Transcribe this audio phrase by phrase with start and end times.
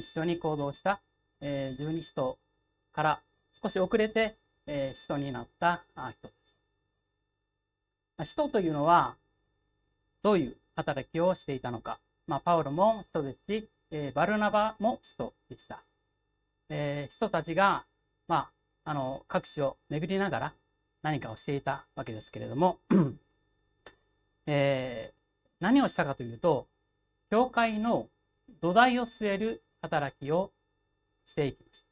[0.00, 1.00] 一緒に行動した、
[1.42, 2.38] えー、十二使徒
[2.92, 3.20] から
[3.62, 4.34] 少し遅れて、
[4.66, 6.34] えー、使徒になった人で
[8.18, 8.24] す。
[8.24, 9.14] 使徒というのは
[10.22, 11.98] どういう働きをしていたのか。
[12.26, 15.82] まあ、パウロも使徒ですし、えー、バルナバも使徒でした。
[16.70, 17.84] えー、使徒たちが、
[18.26, 18.48] ま
[18.84, 20.52] あ、あの各地を巡りながら
[21.02, 22.78] 何かをしていたわけですけれども、
[24.46, 25.14] えー、
[25.60, 26.66] 何をしたかというと
[27.30, 28.06] 教会の
[28.62, 30.50] 土台を据える働きを
[31.24, 31.86] していきました。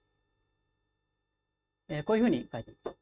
[1.91, 2.97] えー、こういうふうに書いています。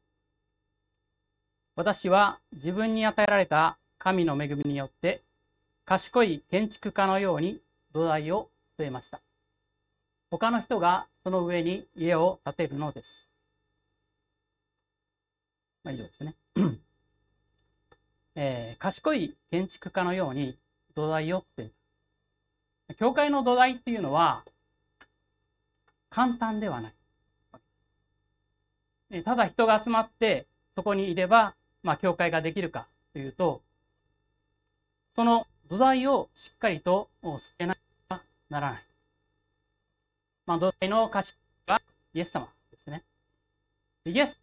[1.75, 5.21] 私は自分に与えられた神の恵みによって
[5.85, 7.61] 賢い建築家のように
[7.93, 9.19] 土台を据えました。
[10.29, 13.29] 他の人がその上に家を建てるのです。
[15.83, 16.35] まあ、以上ですね。
[18.35, 20.57] えー、賢い建築家のように
[20.95, 21.71] 土台を据え
[22.89, 22.95] た。
[22.95, 24.43] 教会の土台っていうのは
[26.09, 26.93] 簡単ではない。
[29.23, 33.61] ただ人が集まってそこにいれば、まあ、教会ができるかというと、
[35.15, 38.81] その土台をしっかりと捨てなければならない。
[40.45, 41.33] まあ、土台の歌詞
[41.67, 41.81] は
[42.13, 43.03] イエス様ですね。
[44.05, 44.39] イエス、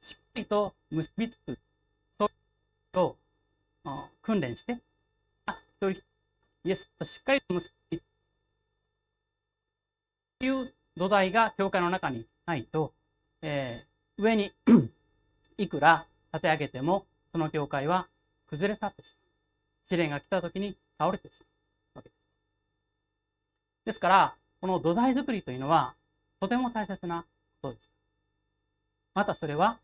[0.00, 1.58] しっかりと結びつく、
[2.18, 2.30] そうい
[2.94, 3.16] うを
[4.22, 4.78] 訓練して、
[5.46, 6.00] あ、一人
[6.64, 8.04] イエスとしっかりと結びつく。
[10.40, 12.92] という土台が教会の中にないと、
[13.40, 14.52] えー、上に
[15.56, 18.08] いくら立て上げても、その教会は
[18.48, 19.28] 崩れ去ってしまう。
[19.88, 21.46] 試練が来た時に倒れてしま
[21.94, 22.18] うわけです。
[23.86, 25.94] ですから、この土台作りというのは、
[26.40, 27.24] とても大切な
[27.62, 27.92] ことです。
[29.14, 29.78] またそれは、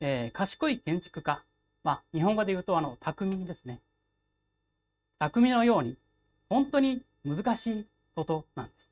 [0.00, 1.42] えー、賢い建築家、
[1.82, 3.80] まあ、日本語で言うと、あの、匠ですね。
[5.18, 5.96] 匠のように、
[6.50, 8.87] 本当に難しいことなんです。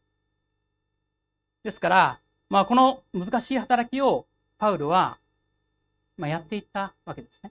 [1.66, 2.18] ですから、
[2.48, 4.24] まあ、この難しい働きを
[4.56, 5.18] パウルは、
[6.16, 7.50] まあ、やっていったわけですね。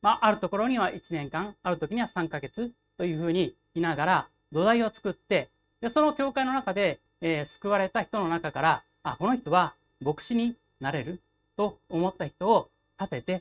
[0.00, 5.48] まあ、あるところには1年間、ある時には3ヶ月というふうにいながら土台を作って、
[5.82, 11.20] でその教会の中で、えー、救われた人の中から、あ、この人は牧師になれる
[11.58, 13.32] と思った人を立てて、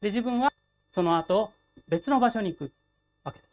[0.00, 0.52] で、自分は
[0.92, 1.50] その後
[1.88, 2.72] 別の場所に行く
[3.24, 3.44] わけで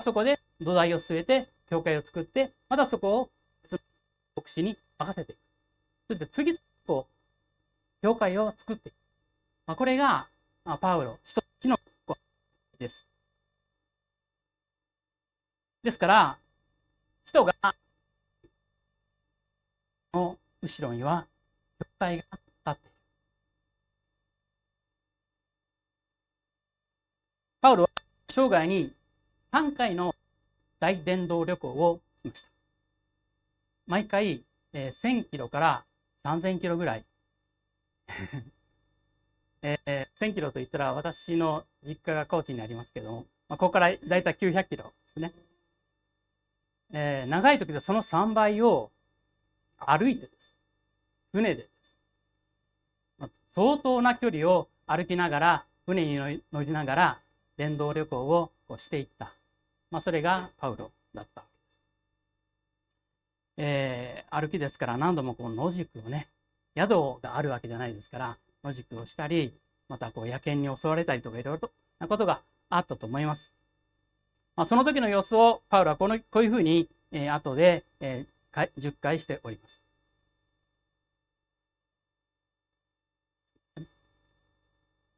[0.00, 0.04] す。
[0.04, 3.30] そこで土台を据えて、教会を作って、またそこを
[4.44, 5.38] 牧師に任せていく。
[6.08, 7.06] そして次々
[8.02, 8.94] 教会を作っていく。
[9.66, 10.26] まあ、これが
[10.80, 11.78] パウロ、使徒たちの
[12.78, 13.08] です。
[15.82, 16.38] ですから、
[17.24, 17.54] 使徒が、
[20.12, 21.26] の後ろには、
[21.78, 22.38] 教会が立
[22.70, 22.94] っている。
[27.62, 27.90] パウロは
[28.28, 28.92] 生涯に
[29.52, 30.14] 3回の
[30.80, 32.53] 大伝道旅行をしました。
[33.86, 35.84] 毎回、えー、1000キロから
[36.24, 37.04] 3000キロぐらい
[39.62, 45.32] えー、1000キロといったら私の実家が高知にありますけども、まあ、ここからだいたい900キロですね。
[46.92, 48.90] えー、長い時でその3倍を
[49.78, 50.54] 歩いてです。
[51.32, 51.98] 船でです。
[53.18, 57.20] まあ、相当な距離を歩きながら、船に乗りながら、
[57.56, 59.32] 電動旅行をしていった。
[59.90, 61.44] まあ、それがパウロだった。
[63.56, 66.28] えー、歩きですから何度もこう野宿をね、
[66.76, 69.52] 宿があるわけじゃないですから、野宿をしたり、
[69.88, 72.40] またこう野犬に襲われたりとかいろいろなことが
[72.70, 73.52] あったと思います。
[74.56, 79.82] まあ、その時の様子をパウロはこのこういうふうに、えー、後で、えー、10回しております。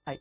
[0.04, 0.20] はい。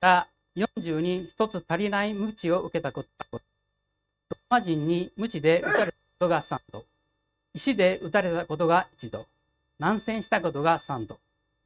[0.00, 6.84] が40に一つ足りない無知を受けたことローマ人に無知で打たれたことが3度
[7.54, 9.26] 石で打たれたことが1度。
[9.78, 11.20] 難戦したことが3度。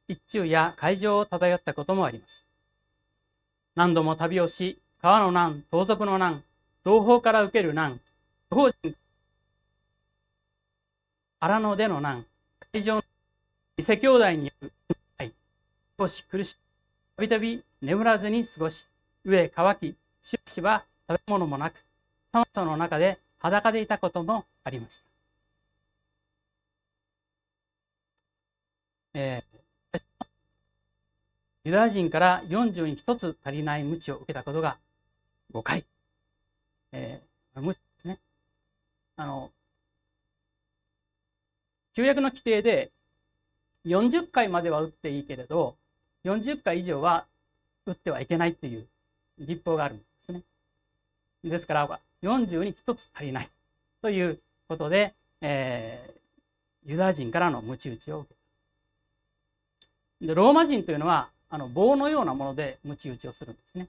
[0.07, 2.45] 一中や海上を漂ったこともあります。
[3.75, 6.43] 何度も旅をし、川の難、盗賊の難、
[6.83, 7.99] 同胞から受ける難、
[8.51, 8.95] 同人
[11.39, 12.23] 荒野での難、
[12.71, 13.03] 会場の
[13.77, 14.71] 伊勢兄弟による
[15.99, 16.55] 少し苦しい、
[17.17, 18.85] たびたび眠らずに過ごし、
[19.25, 21.83] 上乾き、しばしば食べ物もなく、
[22.31, 25.03] 酸素の中で裸でいたこともありました。
[29.15, 30.01] えー、
[31.65, 34.77] ユダヤ人から40に1つ足りない無知を受けたことが
[35.53, 35.83] 5回。
[36.93, 38.19] えー、無知ですね。
[39.17, 39.51] あの、
[41.95, 42.91] 旧約の規定で
[43.85, 45.75] 40回までは打っていいけれど、
[46.23, 47.25] 40回以上は
[47.85, 48.87] 打ってはいけないっていう
[49.37, 50.43] 立法があるんですね。
[51.43, 53.49] ですから、40に1つ足りない
[54.01, 58.35] ということで、えー、ユダヤ人からの鞭打ちを受け
[60.21, 60.27] た。
[60.27, 63.87] で、ローマ人というのは、あの棒のようなもので鞭打ちをするんですね。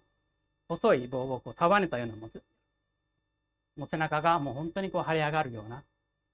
[0.69, 2.41] 細い棒をこう束ねたようなもの。
[3.77, 5.83] もう背中がもう本当にこう腫れ上がるような、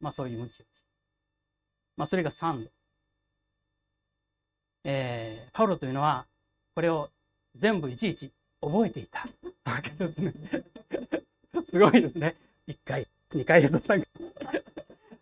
[0.00, 0.66] まあそういう鞭打ち。
[1.96, 2.70] まあそれが3度。
[4.84, 6.24] えー、パウロというのは
[6.74, 7.10] これを
[7.54, 8.30] 全部いちいち
[8.60, 9.28] 覚えていた
[9.70, 10.32] わけですね。
[11.68, 12.36] すごいですね。
[12.68, 14.06] 1回、2回、3回。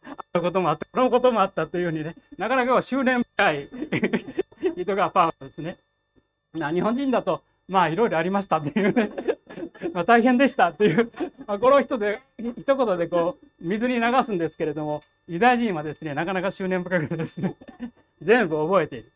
[0.04, 3.68] あのこともあった、このこともあったというようにね、なかなか執念深い
[4.76, 5.76] 人がパウロですね。
[6.54, 9.10] 日本人だと、まあいろいろありましたっていうね、
[9.92, 11.10] まあ大変でしたっていう、
[11.46, 17.56] まあ、この人で、一言でこう、水に流すんですけれども、ユダヤ人はですね、なかなか執念深くですね、
[18.22, 19.12] 全部覚えている。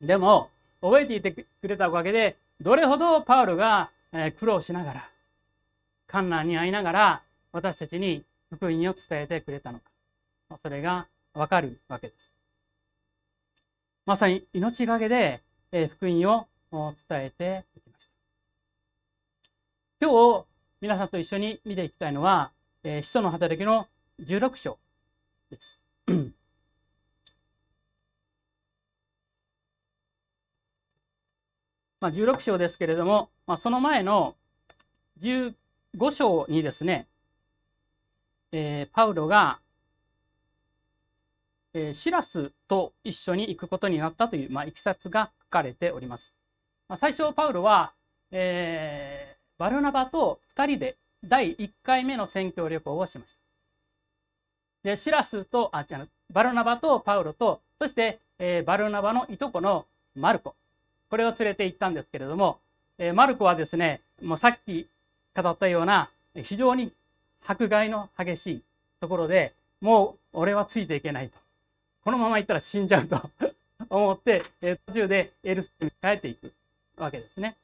[0.00, 0.50] でも、
[0.80, 3.90] 覚えていてくれたおかげで、どれほどパウルが
[4.38, 5.08] 苦労しながら、
[6.12, 7.22] 観難に遭いながら、
[7.52, 9.84] 私たちに福音を伝えてくれたのか。
[10.62, 12.34] それがわかるわけです。
[14.04, 16.46] まさに命がけで福音を
[17.08, 18.10] 伝えていきました。
[20.06, 20.44] 今日、
[20.82, 22.50] 皆さんと一緒に見ていきたいのは、
[22.84, 23.86] 使徒の働きの
[24.20, 24.78] 16章
[25.48, 25.80] です。
[32.00, 34.36] まあ、16章ですけれども、まあ、その前の
[35.96, 37.06] 5章にですね、
[38.50, 39.58] えー、パウロが、
[41.74, 46.34] えー、シラスと一緒に行くことになったという、まあ、いきさつが書かれております。
[46.88, 47.92] まあ、最初、パウロは、
[48.30, 53.38] えー、バルナバと2人で第1回目の宣教旅行をしました。
[54.90, 59.86] で、シラスと、あ、違う、バルナバとパウロと、そして、えー、バルナバのいとこの
[60.16, 60.54] マルコ。
[61.08, 62.58] これを連れて行ったんですけれども、
[62.98, 64.88] えー、マルコはですね、もうさっき
[65.34, 66.10] 語ったような
[66.42, 66.92] 非常に
[67.46, 68.62] 迫害の激しい
[69.00, 71.38] ところで、もう俺はついていけないと。
[72.04, 73.30] このまま行ったら死んじゃうと
[73.90, 74.44] 思って、
[74.86, 76.52] 途中でエルスに帰っていく
[76.96, 77.56] わけですね。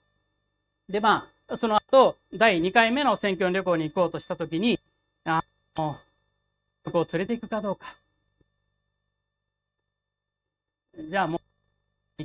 [0.88, 4.78] で、まあ、その後、第2回目の選挙旅行に行こうとしたときに、
[5.24, 5.42] あ
[5.76, 5.98] の、
[6.84, 7.94] 旅行を連れて行くかどうか。
[10.98, 11.40] じゃあも
[12.18, 12.24] う、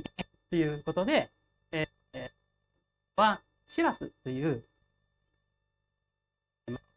[0.50, 1.30] ということで、
[1.70, 2.30] えー、
[3.16, 4.62] はシラスという、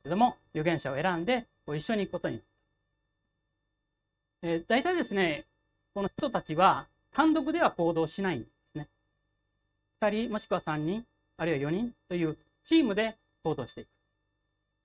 [0.07, 2.48] けども、預言者を選んで一緒に行くことになった。
[4.44, 5.45] えー、大体ですね、
[5.94, 8.88] この人たちは単独では行動しないんですね。
[10.01, 11.06] 2人もしくは3人、
[11.38, 13.88] あるいは4人というチームで行動していく。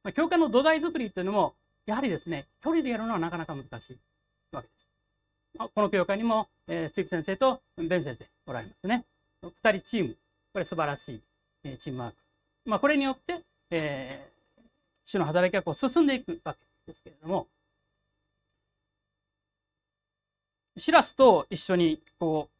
[0.02, 1.54] まあ、教会の土台作りというのも、
[1.86, 3.98] やはりですね、一人でやるのはなかなか難しい
[4.50, 4.88] わけです。
[5.56, 9.04] まこの教会にも、えー、スティーブ先生とベン先生おられますね。
[9.42, 10.16] 二人チーム。
[10.52, 11.22] これ素晴らしい、
[11.64, 12.16] え、チームワーク。
[12.64, 14.31] まあ、これによって、えー、
[15.04, 17.46] 主の働きがこう進んでいくわけですけれども、
[20.76, 22.52] シラスと一緒にこう、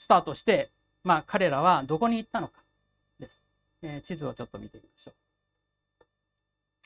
[0.00, 0.70] スタートして、
[1.04, 2.54] まあ、彼らはどこに行ったのか
[3.18, 3.40] です。
[3.82, 5.14] えー、地図をちょっと見てみましょう。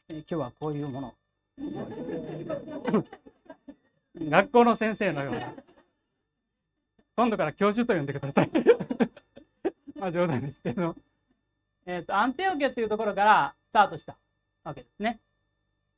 [0.09, 1.15] えー、今日はこういうもの
[4.19, 5.53] 学校の先生のような。
[7.17, 8.51] 今度から教授と呼んでください。
[9.99, 10.95] まあ冗談ですけど。
[11.87, 14.17] えっ、ー、と、アンテオケというところからスタートした
[14.69, 15.21] わけですね。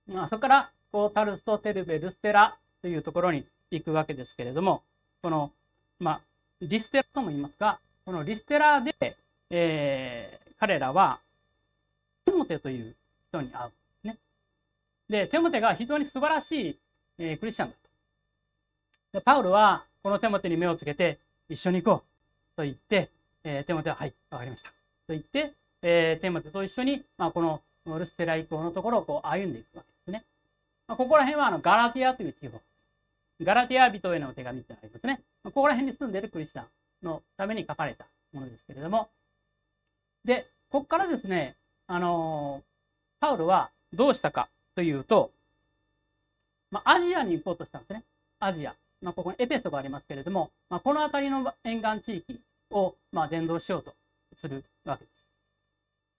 [0.07, 4.83] まあ、そこから、こう、タルスト、テルベ、ルステラというところに行くわけですけれども、
[5.23, 5.53] この、
[5.99, 6.21] まあ、
[6.61, 8.95] リステラとも言いますが、このリステラで、
[9.51, 11.21] えー、彼らは、
[12.25, 12.95] テモテという
[13.29, 14.19] 人に会うんですね。
[15.09, 16.79] で、テモテが非常に素晴らしい、
[17.19, 17.89] えー、クリスチャンだと。
[19.13, 23.09] でパウルはこのテモテに目をつけて一緒に行こうと言って、
[23.43, 24.69] えー、テモテは、はい、わかりました。
[24.69, 24.75] と
[25.09, 27.63] 言って、えー、テモテと一緒に、まあ、この
[27.97, 30.25] ルステラ以降のところをこう歩んでいくわけですね。
[30.89, 33.45] まあ、ここら辺はあのガラティアという地方です。
[33.45, 35.21] ガラティア人への手紙ってありますね。
[35.45, 36.67] まあ、ここら辺に住んでいるクリスチャン
[37.07, 39.09] のために書かれたものですけれども。
[40.25, 41.55] で、ここからですね、
[41.87, 45.31] あのー、パウルはどうしたかというと、
[46.71, 48.03] まあ、アジアに行こうとしたんですね。
[48.41, 48.75] アジア。
[49.01, 52.41] まあ、ここにエペソがありますけれども、まあ、この辺りの沿岸地域
[52.71, 53.95] を、まあ、伝道しようと
[54.37, 55.11] するわけで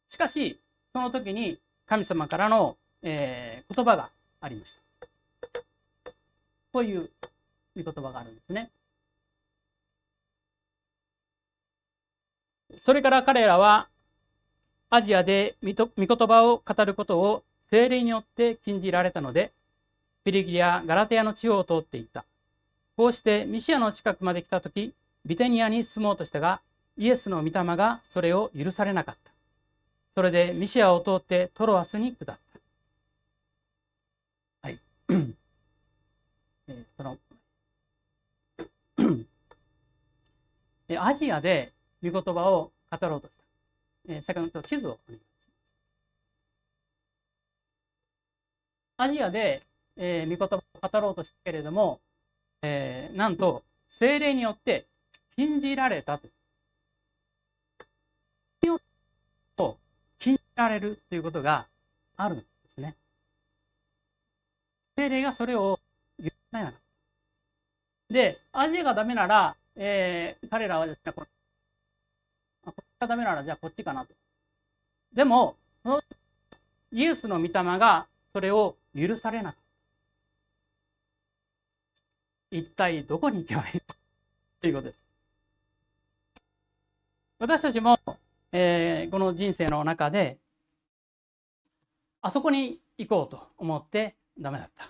[0.08, 0.14] す。
[0.14, 0.58] しかし、
[1.00, 4.10] その時に神様からの、えー、言葉が
[4.41, 5.62] ありました。
[6.74, 7.10] こういう
[7.74, 8.70] 御言葉があるんですね。
[12.82, 13.88] それから彼らは
[14.89, 19.53] アジアで御言葉を語ることを精霊によって禁じられたので、
[20.25, 22.25] ピリギリア・ガラテアの地方を通っていった。
[22.98, 24.94] こうしてミシアの近くまで来たとき、
[25.25, 26.60] ビテニアに住もうとしたが、
[26.98, 29.38] イエスの御霊がそれを許されなかった。
[30.16, 32.39] それでミシアを通ってトロアスに下った。
[34.62, 34.80] はい。
[36.68, 37.18] えー、その
[41.01, 41.72] アジアで
[42.04, 44.13] 御言葉を語ろうとした。
[44.13, 45.30] えー、先ほど地図をお願いします。
[48.98, 49.62] アジアで、
[49.96, 52.01] えー、御言葉を語ろうとしたけれども、
[52.62, 54.88] えー、なんと精霊によって
[55.36, 56.18] 禁じられた。
[56.18, 56.28] と
[60.60, 61.68] られるということが
[62.18, 62.96] あるんですね。
[64.98, 65.80] 精霊がそれを
[66.22, 66.74] 許さないな。
[68.10, 71.28] で、アジアがダメなら、えー、彼らはですね、これ
[72.66, 74.13] こっちがダメならじゃあこっちかなと。
[75.13, 75.56] でも、
[76.92, 79.62] イエスの御霊がそれを許されなかっ
[82.51, 82.58] た。
[82.58, 83.96] 一体どこに行けばいいか
[84.60, 85.00] ということです。
[87.39, 87.98] 私たちも、
[88.51, 90.38] えー、この人生の中で、
[92.22, 94.86] あそこに行こうと思ってダメだった。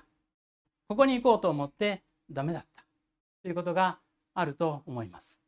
[0.87, 2.83] ここに行こうと思ってダメだった。
[3.43, 3.99] ということが
[4.33, 5.41] あると思います。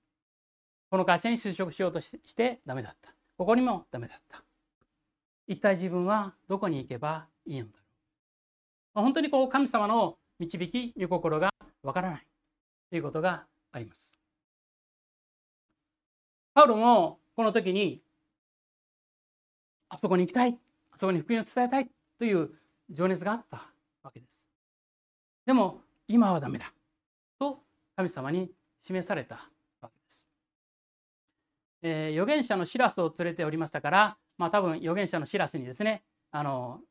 [0.89, 3.13] この会社に就職しようとしてダメだった。
[3.37, 4.43] ここにもダメだった。
[5.47, 9.03] 一体自分はどこに行けばいいのだろう。
[9.03, 11.49] 本当にこう神様の導き、御心が
[11.81, 12.27] わからない
[12.89, 14.19] ということがあります。
[16.53, 18.01] パウロもこの時に
[19.89, 20.57] あそこに行きたい、
[20.95, 22.51] そこに福音を伝えたいという
[22.89, 23.61] 情熱があった
[24.03, 24.47] わけです。
[25.45, 26.73] でも今はダメだ
[27.39, 27.59] と
[27.95, 29.35] 神様に示された
[29.81, 30.27] わけです。
[31.81, 36.81] えー、預言者のシラスを連れておりましたから、まあ多分預言者のシラスにですね、あの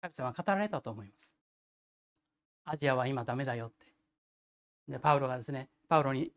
[0.00, 1.36] 神様は語られたと思います。
[2.64, 3.86] アジアは今ダメだよって。
[4.88, 6.32] で、パウロがですね、パウロに、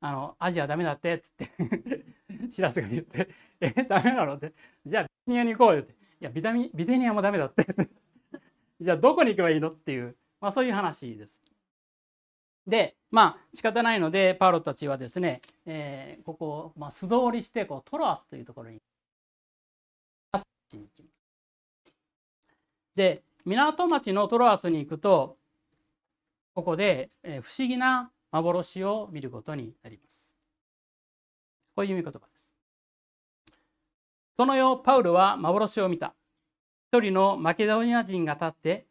[0.00, 1.50] あの、アジアダメだってっつって
[2.50, 3.28] シラスが言って、
[3.60, 4.52] え、ダメなのって、
[4.84, 5.94] じゃあビニアに行こうよって。
[6.20, 7.66] いや、ビタミンビテニアもダメだって
[8.80, 11.42] じゃあどこに行けばいいのっていう、まあそういう話です。
[12.66, 18.80] で、まあ仕方ないので、パウロたちはですね、えー、ここを、まあ、素通りして、こう、トロアスというところに
[20.72, 21.14] 行きます、
[22.94, 25.36] で、港町のトロアスに行くと、
[26.54, 30.34] ここで不思議な幻を見ることになります。
[31.74, 32.20] こういう見言葉。
[34.36, 36.14] その夜、パウルは幻を見た。
[36.92, 38.86] 一人のマケドニア人が立って、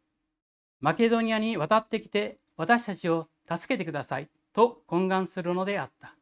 [0.79, 6.15] マケドニアに渡ってきて、私たちを助けてくださいと懇願するのであった。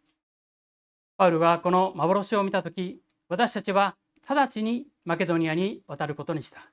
[1.17, 2.99] パウルがこの幻を見たとき、
[3.29, 3.95] 私たちは
[4.27, 6.71] 直ちにマケドニアに渡ることにした。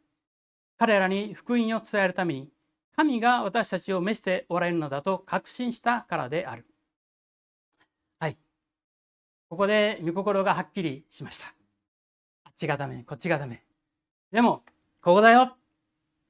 [0.79, 2.51] 彼らに福音を伝えるために
[2.97, 6.67] 神が私たちを召しておられるのだと確信したからである。
[8.21, 8.39] はい。
[9.51, 11.58] ここで御心がはっきりしました。
[12.59, 13.63] ちがダメ、こっちがダメ。
[14.33, 14.65] でも、
[15.01, 15.57] ここだよ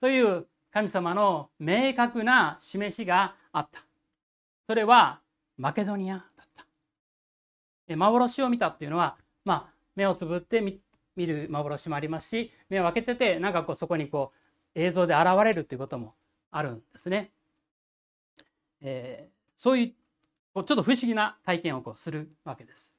[0.00, 3.85] という神様の明確な示しがあった。
[4.66, 5.20] それは
[5.56, 7.97] マケドニアだった。
[7.97, 16.14] 幻を見たっていうのは、まあ、目をつぶって見る幻もありますし、目を開けてて、なんかこうそこにこう映像で現れるっていうことも
[16.50, 17.32] あるんですね。
[18.82, 22.97] えー、そういうちょっと不思議な体験をこうするわけです。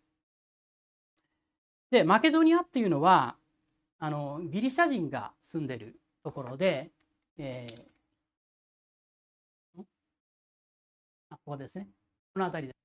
[1.92, 3.36] でマケドニアっていうのは
[4.00, 6.92] あのギリシャ人が住んでるところで、
[7.38, 9.84] えー、
[11.32, 11.88] あここですね
[12.34, 12.76] この辺りで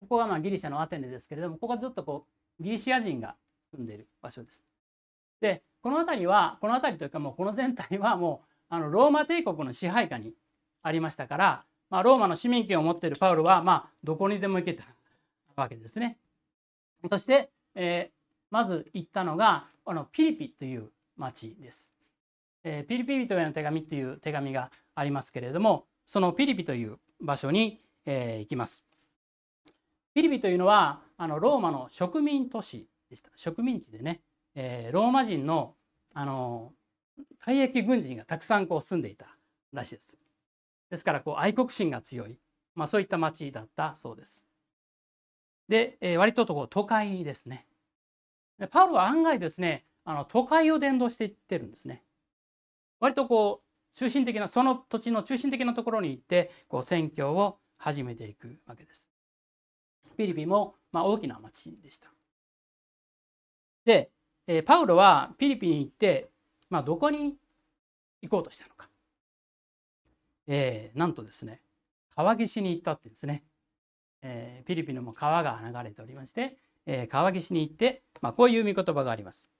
[0.00, 2.26] ここがまあギリシャのアテネですけれどもここはずっとこ
[2.60, 3.36] うギリシア人が
[3.70, 4.62] 住んでいる場所です。
[5.40, 10.34] でこの辺りはこの辺りというかもうこの全体はもうあのローマ帝国の支配下に
[10.82, 14.84] ありましたから、まあ、ローマの市民権を持っているパウロは、まあ、どこにでも行けた
[15.56, 16.18] わけですね。
[17.10, 18.12] そして、えー、
[18.50, 21.92] まず行ったのがあのピリピという町です。
[22.64, 28.84] えー、ピリピ人への手紙っていう手紙がありますけれどもそのピリピという場所に、えー、行きます。
[30.14, 33.30] ピリピというのはあのローマの植民都市でした。
[33.34, 34.20] 植民地でね、
[34.54, 35.74] えー、ローマ人の
[36.14, 36.72] あの
[37.44, 39.26] 退役軍人がたくさんこう住んでいた
[39.72, 40.18] らしいです。
[40.90, 42.36] ですからこう愛国心が強い、
[42.74, 44.44] まあ、そういった町だったそうです。
[45.72, 47.66] で、えー、割とこう都会ですね。
[48.58, 52.02] でパウロは案外ですねあの都会を伝道していってるんですね。
[53.00, 59.08] 割とこう中心的なその土地の中心的なところに行ってこう宣教を始めていくわけです。
[60.18, 62.12] ピリピも、まあ、大きな町でした。
[63.86, 64.10] で、
[64.46, 66.28] えー、パウロはピリピに行って、
[66.68, 67.34] まあ、どこに
[68.20, 68.90] 行こうとしたのか。
[70.46, 71.62] えー、なんとですね
[72.14, 73.42] 川岸に行ったって言うんですね、
[74.22, 79.50] えー、ピリピのも川が流れておりまして、えー、川岸に行って、まあ、こういう見言葉があります。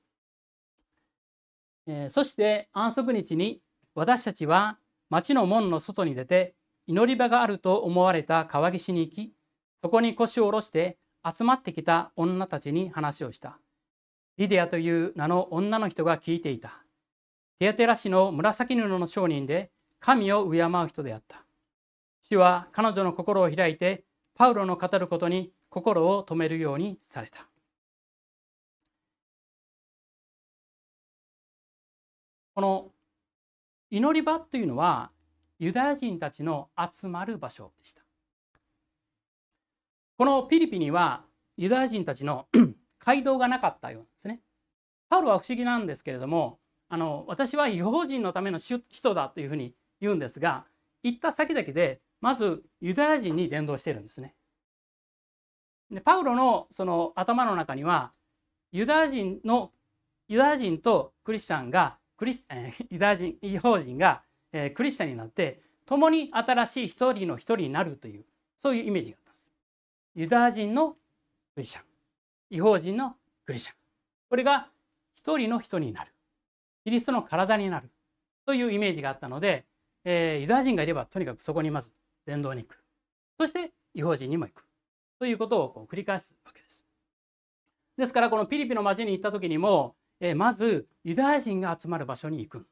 [1.86, 3.60] えー、そして安息日に
[3.94, 4.78] 私たちは
[5.10, 6.54] 町の門の外に出て
[6.86, 9.32] 祈り場があると思われた川岸に行き
[9.80, 13.58] そこに腰を下ろして集まってきた女たちに話をした。
[14.38, 16.84] リディアという名の女の人が聞いていた。
[17.58, 21.44] テアテラ氏の紫布の商人で神を敬う人であった。
[22.22, 24.04] 主は彼女の心を開いて
[24.34, 27.46] パウロの語ることに心を止めるようにされた。
[32.54, 32.90] この
[33.90, 35.10] 祈り場というのは
[35.58, 38.02] ユダヤ人たちの集まる場所でした。
[40.18, 41.24] このピリピには
[41.56, 42.46] ユダヤ人たちの
[42.98, 44.40] 街道がなかったようなんですね。
[45.08, 46.58] パウロは不思議なんですけれども
[46.88, 50.64] あの私は違法人のための人だというふうに言うんですが
[51.02, 54.34] 行った先々でまずユダヤ人に伝道してるんですね。
[55.90, 58.12] でパウロのその頭の中には
[58.70, 59.72] ユダヤ人の
[60.28, 68.24] ユダヤ人とクリスチャンがクリス、えー、 ユダヤ人違法人が、え、クリスチャンになって共に新しい一人の一人になるという
[68.56, 69.52] そういうイメージがあったんです。
[70.14, 70.98] ユダヤ人のク
[71.56, 71.84] リスチャン
[72.50, 73.76] 違法人のクリスチャン。
[74.28, 74.70] これが
[75.14, 76.12] 一人の人になる。
[76.84, 77.90] キリストの体になる。
[78.46, 79.66] というイメージがあったので、
[80.04, 81.90] えー、ユダヤ人がいればとにかくそこにまず
[82.26, 82.82] 伝道に行く
[83.38, 84.64] そして違法人にも行く
[85.18, 86.84] ということをこう繰り返すわけです。
[87.96, 92.66] ですからこのピリピの町に行った時にも、え、まずユダヤ人が集まる場所に行く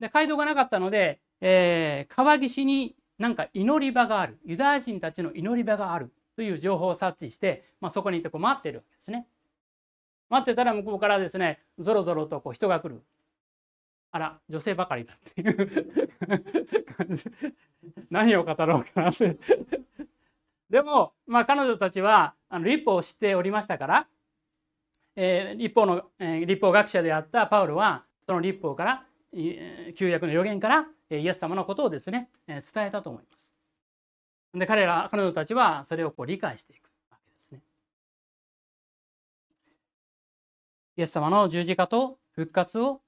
[0.00, 0.10] で。
[0.12, 9.26] 街道がなかったので、えー、川岸になんか祈り場があるユダヤ人たちの祈り場があるという情報を察知して、まあ、そこにいてこう待ってるわけですね。
[10.28, 13.02] 待ってたら向こうからですねぞろぞろとこう人が来る。
[14.14, 15.56] あら女性ばかりだっていう
[16.96, 17.24] 感じ
[18.10, 19.36] 何を語ろうかなって
[20.70, 24.06] でも、まあ、彼女たちはあの立法を知っておりましたから、
[25.16, 29.04] えー、立法の、えー、立法学者であったパウロはその立法から
[29.96, 33.52] 旧約の予言からイエス様のことをですね伝えたと思います。
[34.54, 37.60] で彼ら彼女たちはそれをこう理解していくわけですね。
[40.96, 43.00] イエス様の十字架と復活を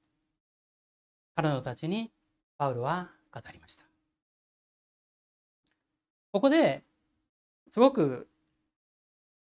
[1.37, 2.11] 彼女たちに
[2.57, 3.85] パウロは語りました。
[6.33, 6.83] ここで
[7.68, 8.27] すごく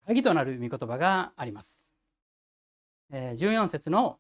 [0.06, 1.94] 鍵となる御言葉があります。
[3.10, 4.18] 14節の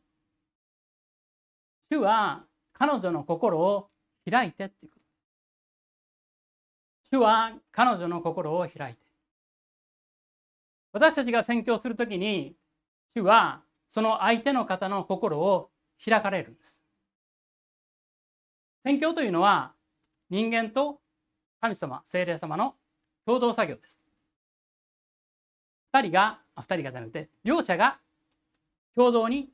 [1.90, 3.90] 「主は彼女の心を
[4.28, 5.04] 開いてっていうこと
[7.10, 9.00] 主は彼女の心を開いて
[10.92, 12.56] 私たちが宣教するときに
[13.14, 15.70] 主はその相手の方の心を
[16.02, 16.85] 開かれるんです
[18.86, 19.72] 宣教というのは
[20.30, 21.00] 人間と
[21.60, 22.76] 神様精霊様の
[23.26, 24.00] 共同作業です
[25.92, 27.98] 2人が2人がじゃなくて両者が
[28.94, 29.50] 共同に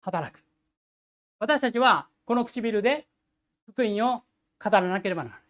[0.00, 0.42] 働く
[1.38, 3.06] 私たちはこの唇で
[3.70, 4.22] 福音を
[4.62, 5.44] 語らなければならない。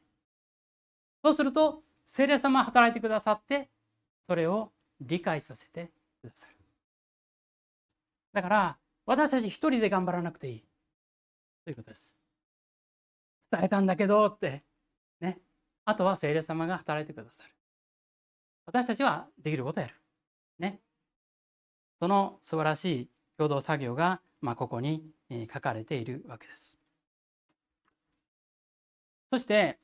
[1.22, 3.68] そうすると聖霊様は働いてくださって
[4.26, 6.56] それを理解させてくださる。
[8.32, 10.64] だから私たち一人で頑張らなくていい
[11.64, 12.23] ということです。
[13.50, 14.64] 伝えたんだけどって
[15.20, 15.38] ね
[15.84, 17.50] あとは聖霊様が働いてくださる。
[18.66, 19.94] 私たちはできることやる。
[20.58, 20.80] ね。
[22.00, 25.04] その素晴らしい共同作業が、まあ、ここに
[25.52, 26.78] 書かれているわけです。
[29.30, 29.78] そして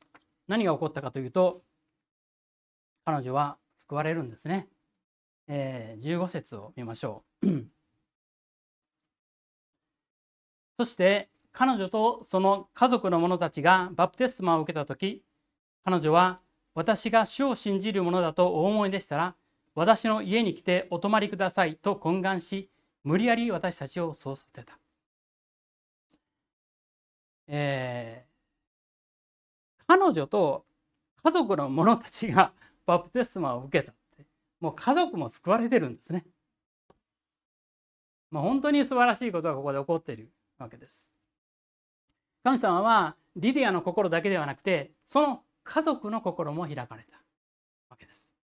[0.49, 1.63] 何が起こったかというと
[3.05, 4.69] 彼女は救われるんですね。
[5.49, 7.49] えー、15節を見ましょう。
[10.79, 15.23] そして彼女とその家族の者たちがバプテスマを受けた時
[15.85, 16.41] 彼女は
[16.75, 19.35] 私が主を信じる者だとお思いでしたら
[19.75, 22.71] 私の家に来てお泊まりくださいと懇願し
[23.05, 24.79] 無理やり私たちをそうさせた。
[27.53, 30.65] えー、彼女と
[31.23, 32.53] 家族の者たちが
[32.87, 34.27] バプテスマを受けたって
[34.61, 36.25] もう家族も救われてるんですね。
[38.31, 41.13] まあ、本当に素晴らしいことがここで起こっているわけです。
[42.43, 47.23] 神様はリディアの心だけではなくてその家族の心も開かれた
[47.91, 48.35] わけです。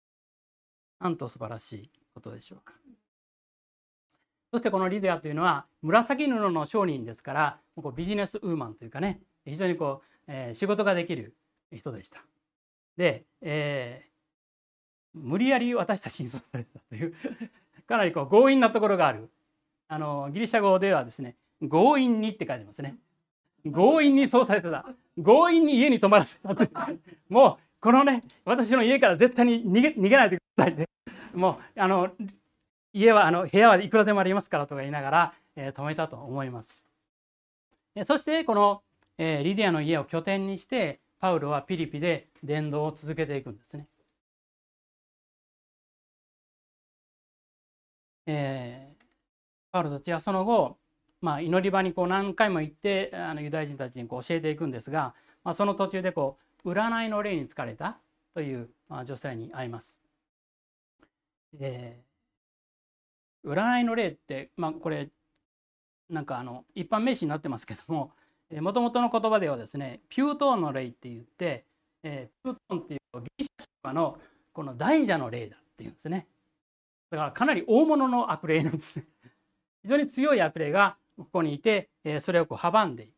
[1.01, 2.75] なんと素晴らしいことでしょうか。
[4.51, 11.35] そしてこのリディアというのは紫布の商人ですからこうビジネスウーマンというかね非常にこう、えー、仕事ができる
[11.73, 12.23] 人でした。
[12.97, 17.15] で、えー、無理やり私たちに育てたという
[17.87, 19.31] かなりこう強引なところがある
[19.89, 22.99] あのギリシャ語ではですね強引にって書いてますね
[23.73, 24.85] 強引にそうされてた
[25.17, 26.55] 強引に家に泊まらせた
[27.29, 30.89] もうこのね私の家から絶対に逃げ逃げないでくださいって
[31.35, 32.11] もうあの
[32.93, 36.81] 家はあの部屋はいくらでもありますからとか言いながら、えー、止めたと思います。
[38.07, 38.83] そしてこの、
[39.19, 43.87] えー、リディアの家を拠点にしてパウロはピリピで伝道を続けていくんですね。
[48.27, 49.05] えー、
[49.73, 50.79] パウロたちはその後、
[51.21, 57.99] まあ、祈り場にこう何回も行ってあのユダヤ人たちにこう教えていくんですが、まあ、その途中でこう占いの霊に疲れた
[58.35, 60.01] という、まあ、女性に会います。
[61.59, 65.09] えー、占いの霊って、まあ、これ
[66.11, 68.13] なんかあの一般名詞になってますけども
[68.61, 71.65] もともとの言葉ではですねピュートーンの霊って言って、
[72.03, 74.19] えー、ピュートーンっていうギリシャ神話の
[74.53, 76.29] この大蛇の霊だっていうんですね
[77.11, 79.07] だからかなり大物の悪霊なんですね
[79.83, 83.09] 非常に強い悪霊がここにいて、え、それをこう阻んで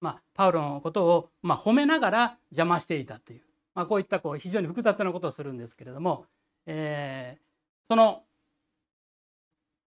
[0.00, 3.42] まあ、パウロのことを、まあ、褒めながら邪魔していたという、
[3.74, 6.26] まあ、こういったこう非常に複雑なことをするんですけれども、
[6.66, 8.22] えー、その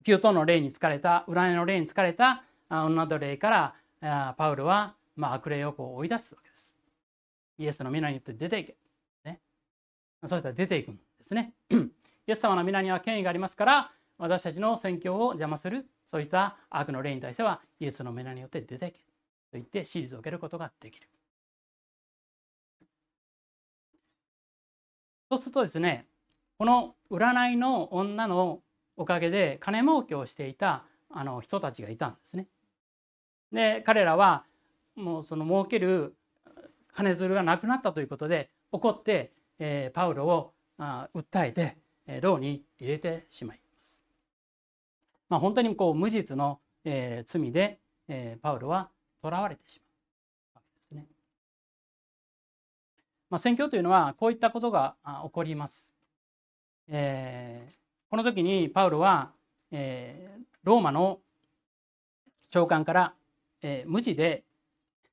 [0.02, 6.74] ピュートの霊に疲れた占いの霊に疲れた女の霊からパウロはまあ悪霊をこう追い出すわけです。
[7.58, 8.76] イエスの皆によって出ていけ。
[9.24, 9.40] ね、
[10.26, 11.52] そしたら出ていくんですね。
[11.70, 11.76] イ
[12.26, 19.04] エス様の皆には権威がありますから私たちの宣教を邪魔するそういった悪の霊に対してはイエスの皆によって出ていけと
[19.52, 21.08] 言って退けることができる。
[25.30, 26.06] そうするとですね
[26.58, 28.60] この占いの女の
[28.96, 32.48] おかげで金儲けをしていたあの人たちがいたんですね。
[33.52, 34.44] で彼らは
[34.96, 36.16] もうその儲ける
[36.92, 43.60] 金づるがなくなったということで怒って、えー、パウロをあ訴えて、えー、牢に入れてしまい
[45.30, 45.38] ま。
[45.38, 48.90] あ、本当にこう無実の、えー、罪で、えー、パウロは
[49.24, 49.86] 囚われてしま
[50.56, 51.06] うわけですね。
[53.30, 55.90] まあ、宣教というのはこういったことが起こります。
[56.88, 57.74] えー、
[58.10, 59.30] この時にパウロは、
[59.70, 61.20] えー、ローマの
[62.50, 63.14] 長官から、
[63.62, 64.44] えー、無知で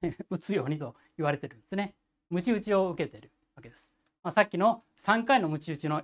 [0.30, 1.96] 打つようにと言われてるんですね。
[2.30, 3.92] ムチ打ちを受けてるわけです。
[4.24, 6.04] まあ、さっきの3回のムチ打ちの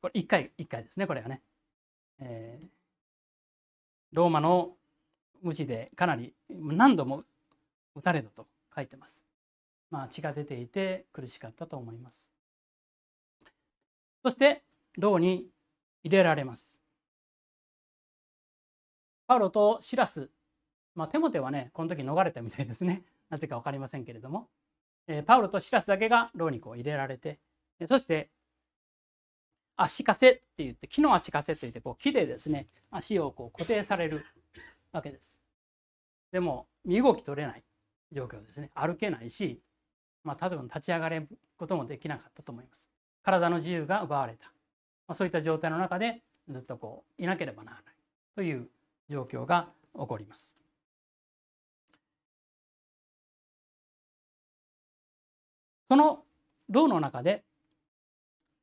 [0.00, 1.42] これ1回1回ですねこれはね。
[2.18, 2.68] えー、
[4.14, 4.70] ローマの
[5.42, 7.24] 無知でかなり何度も
[7.96, 9.24] 打たれたと書いてます。
[9.90, 12.32] まあ血が出ていて苦しかったと思います。
[14.22, 14.62] そして
[14.96, 15.48] 牢に
[16.04, 16.80] 入れられます。
[19.26, 20.30] パウロとシラス、
[20.94, 24.48] まあ、テモテはねこの時逃れたみたいですね なぜか分かりませんけれども、
[25.08, 27.40] えー、パウロとシラスだけが牢にこう入れられて
[27.88, 28.30] そして
[29.76, 34.24] 足かせって言って木の足かせといってこう木でですね足をこう固定される
[34.92, 35.38] わけです。
[36.32, 37.62] でも身動き取れない
[38.12, 39.60] 状況ですね歩けないし、
[40.22, 42.90] まあ、例えば立ち上がれることもできなかったと思います。
[43.22, 44.54] 体の自由が奪われた
[45.06, 47.94] まあ、そういった状態の中でずっとこういなければならない
[48.34, 48.68] という
[49.08, 50.56] 状況が起こります。
[55.88, 56.24] その
[56.70, 57.44] 牢の中で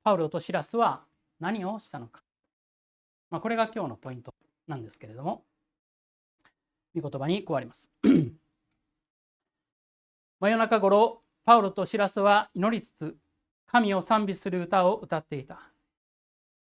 [0.03, 1.03] パウロとシラスは
[1.39, 2.23] 何をしたのか、
[3.29, 4.33] まあ、これが今日のポイント
[4.67, 5.43] なんですけれども
[6.95, 7.89] 御言葉にこうあります。
[10.39, 13.15] 真夜中頃パウロとシラスは祈りつつ
[13.65, 15.71] 神を賛美する歌を歌っていた。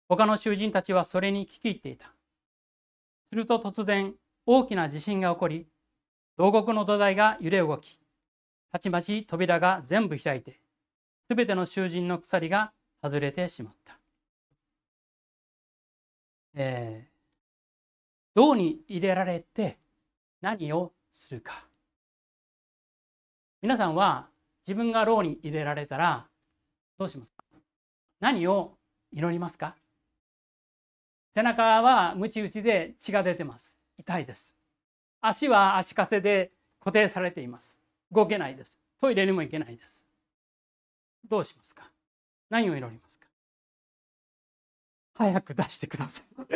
[0.09, 2.12] 他の囚人たちはそれに聞き入っていた。
[3.29, 5.68] すると突然大きな地震が起こり、
[6.37, 7.99] 牢獄の土台が揺れ動き、
[8.72, 10.61] たちまち扉が全部開いて、
[11.22, 13.98] すべての囚人の鎖が外れてしまった。
[16.54, 19.78] えー、牢に入れられて
[20.40, 21.64] 何をするか。
[23.62, 24.28] 皆さんは
[24.66, 26.26] 自分が牢に入れられたら
[26.98, 27.44] どうしますか？
[28.20, 28.72] 何を
[29.12, 29.76] 祈りますか？
[31.35, 33.76] 背中はムチ打ちで血が出てます。
[33.98, 34.56] 痛いです。
[35.20, 37.78] 足は足かせで固定されています。
[38.11, 38.80] 動けないです。
[39.00, 40.06] トイレにも行けないです。
[41.28, 41.90] どうしますか？
[42.50, 43.26] 何を祈りますか？
[45.14, 46.26] 早く出してください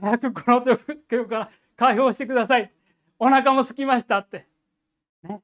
[0.00, 0.72] 早くこの状
[1.08, 2.72] 況から解放してください
[3.18, 4.46] お腹も空きましたって
[5.22, 5.42] ね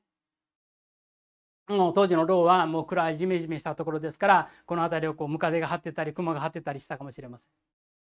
[1.69, 7.51] もう当時の牢はもう暗いジメジメしたところですからこの辺りをこうムカデが張ってたり雲が張ってたりしたかもしれません。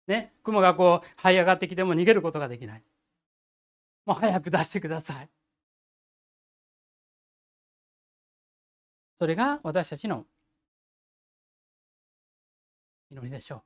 [0.07, 2.83] ね、雲がこう這い上がってきても逃げることができない。
[4.07, 5.29] もう早く出してください。
[9.21, 10.25] それが私たちの
[13.11, 13.61] 祈りでしょう。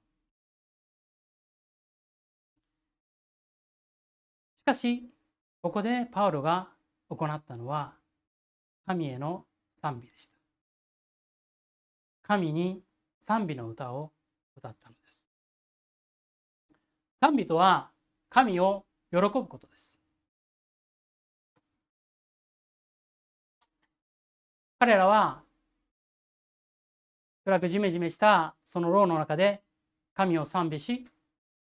[4.59, 5.05] しかし、
[5.63, 6.71] ここでパウロが
[7.09, 7.93] 行ったのは、
[8.85, 9.45] 神への
[9.81, 10.35] 賛美でした。
[12.25, 12.83] 神に
[13.21, 14.11] 賛美の歌を
[14.57, 15.31] 歌ったのです。
[17.21, 17.93] 賛美とは
[18.29, 20.01] 神を喜ぶことです。
[24.81, 25.44] 彼らは
[27.45, 29.63] 暗くじめじめしたその牢の中で
[30.15, 31.07] 神を賛美し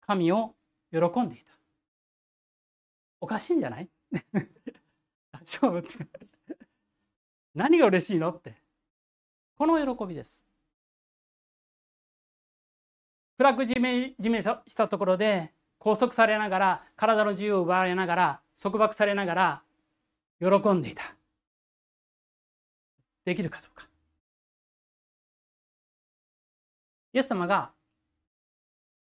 [0.06, 0.54] 神を
[0.92, 1.52] 喜んでいた。
[3.20, 3.88] おかしいんじゃない？
[4.12, 5.88] 大丈夫って。
[7.54, 8.54] 何が嬉しいのって。
[9.56, 10.44] この喜びです。
[13.38, 19.62] 暗くじめじめしたところで拘束されながら体の自由を奪われながら束縛されながら
[20.40, 21.02] 喜んでいた。
[23.24, 23.88] できるかどうか。
[27.12, 27.70] イエス様が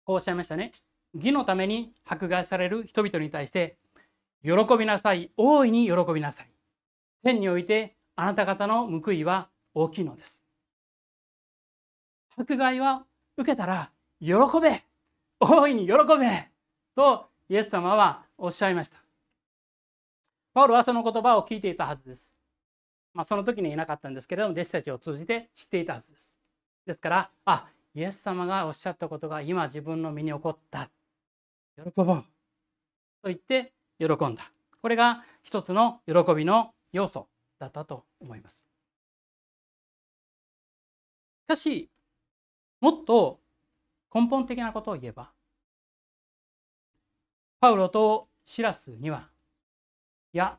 [0.04, 0.72] こうおっしゃいましたね。
[1.14, 3.76] 義のために迫害される人々に対して
[4.42, 5.30] 喜びなさい。
[5.36, 6.50] 大いに喜びなさい。
[7.24, 10.44] 天においてあなた方の報いは大きいのです。
[12.36, 13.04] 迫害は
[13.36, 14.84] 受けたら喜べ。
[15.40, 16.48] 大いに喜べ。
[16.94, 18.98] とイエス様はおっしゃいました。
[20.54, 22.34] パウロはその言葉を聞いていたはずです。
[23.12, 26.40] まあその時にいなかったんですけれども弟子たちを通じて知っていたはずです。
[26.86, 30.88] ですからあイエス様がおっしゃったことが今自分の身に起こった。
[31.76, 32.06] 喜ぼう。
[32.06, 32.24] と
[33.24, 34.52] 言って喜んだ。
[34.80, 37.26] これが一つの喜びの要素
[37.58, 38.68] だったと思います。
[41.42, 41.90] しかし
[42.80, 43.40] もっと
[44.14, 45.32] 根本的なことを言えば
[47.58, 49.28] パウロとシラスには
[50.32, 50.56] いや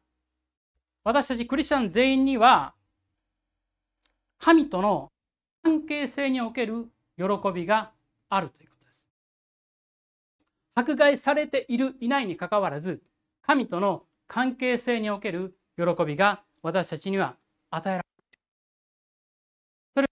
[1.05, 2.73] 私たちクリスチャン全員には
[4.39, 5.09] 神との
[5.63, 7.91] 関係性における喜びが
[8.29, 9.05] あるということです。
[10.73, 13.03] 迫害されているいないにかかわらず
[13.41, 17.35] 神との関係性における喜びが私たちには
[17.71, 18.03] 与えられ
[19.95, 20.07] それを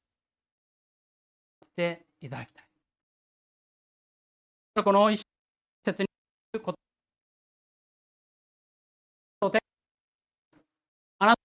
[1.77, 2.65] ていただきたい。
[4.83, 5.21] この一
[5.85, 6.07] 節に
[6.59, 6.79] こと
[11.19, 11.35] あな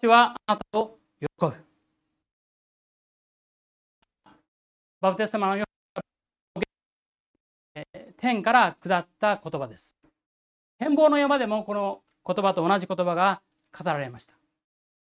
[0.00, 1.67] たはあなたを喜ぶ。
[5.00, 5.64] バプテスマのよ
[6.56, 6.64] うに
[8.16, 9.96] 天から下った言葉です。
[10.78, 13.40] 変貌の山でもこの言葉と同じ言葉が
[13.76, 14.34] 語られました。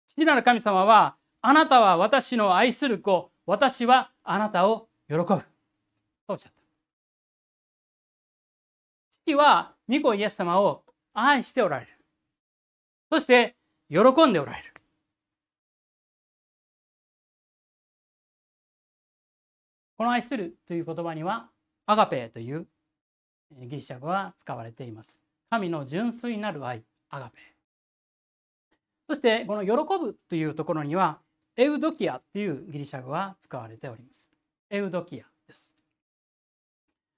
[0.07, 5.25] 父なる神様はあなたは私の愛する子、私はあなたを喜ぶ。
[5.25, 5.43] と
[6.29, 6.61] おっしゃった。
[9.11, 11.91] 父は御子イエス様を愛しておられる。
[13.11, 13.55] そして
[13.89, 14.72] 喜んでおられる。
[20.03, 21.47] この愛するという言葉には
[21.85, 22.67] アガペという
[23.57, 25.21] ギリシャ語が使われています。
[25.49, 27.39] 神の純粋なる愛、アガペ。
[29.07, 31.19] そしてこの喜ぶというところには
[31.55, 34.29] エウドキアというギリシャ語が使われております。
[34.69, 35.73] エウドキアです。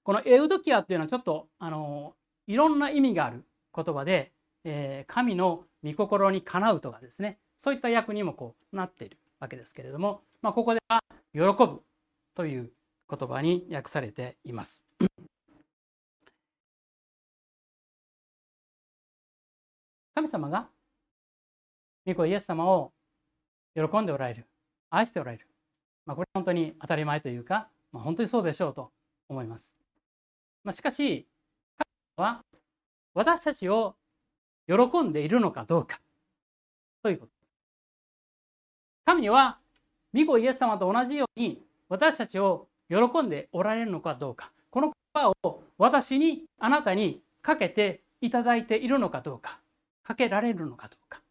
[0.04, 2.14] このエウドキアというのはちょっとあの
[2.46, 3.44] いろんな意味がある
[3.74, 4.30] 言葉で、
[4.62, 11.00] えー、神の御心にかなうとかですねそういった役にもこうなっているわけですけれども、まあ、ここでは
[11.34, 11.82] 喜ぶ
[12.36, 12.70] という
[13.08, 14.84] 言葉に訳されています。
[20.14, 20.68] 神様が
[22.06, 22.92] 御子イエス様を
[23.74, 24.46] 喜んでおられる
[24.90, 25.46] 愛しておられる、
[26.06, 28.90] まあ、これ本当に当たり前というか、まあ、本当にそうでしょうと
[29.28, 29.76] 思います。
[30.64, 31.28] まあ、しかし
[32.16, 32.42] 神は
[33.14, 33.96] 私たちを
[34.66, 36.00] 喜んでいるのかどうか
[37.02, 37.36] ということです。
[39.04, 39.58] 神は
[40.14, 44.52] 御子イエス様と同じように私たちを喜んでおられるのかどうか。
[44.70, 49.60] この言葉を私にあなたにかけていただいているのかどうか。
[50.02, 51.22] かけられるのかどうか。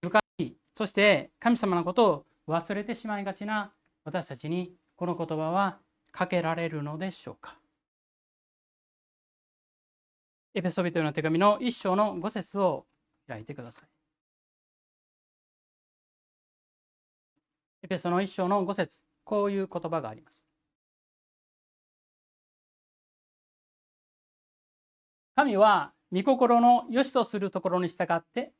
[0.00, 0.52] 深い。
[0.74, 3.72] そして神様のことを忘れてしまいがちな
[4.04, 5.78] 私たちにこの言葉は
[6.10, 7.56] かけられるのでしょうか。
[10.54, 12.86] エペソビトへの手紙の一章の五節を
[13.26, 14.01] 開いてください。
[17.82, 20.46] エペソの一章の5節こういう言葉があります。
[25.34, 28.52] 神は御心の良しとするところに従って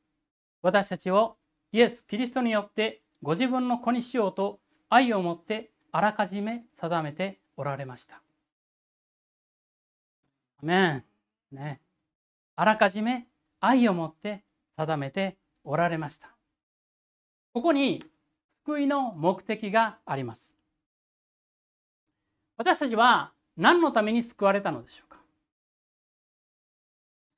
[0.61, 1.37] 私たちを
[1.71, 4.59] イエス・キリストによってご自分の子にしようと
[4.89, 8.23] 愛を持ってあらかじめ定めておられました。
[10.61, 11.03] アメン
[11.51, 11.81] ね、
[12.55, 13.27] あらかじめ
[13.59, 14.43] 愛を持って
[14.75, 16.35] 定めておられました。
[17.53, 18.03] ここに
[18.65, 20.57] 救いの目的があります。
[22.57, 25.19] 私たちは何のために救われたのでしょうか？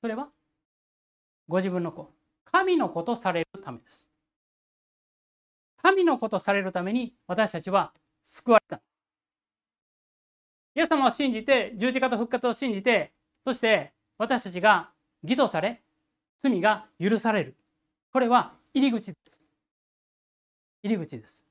[0.01, 0.29] それは
[1.47, 2.11] ご自分の子
[2.51, 4.09] 神の子とされるためです。
[5.81, 8.81] 神の子とされるために私たちは救われた。
[10.75, 13.13] イエス様を信じて十字架と復活を信じて
[13.45, 14.91] そして私たちが
[15.23, 15.81] 義とされ
[16.39, 17.55] 罪が許される。
[18.11, 19.44] これは入り口です。
[20.85, 21.43] 入り口です。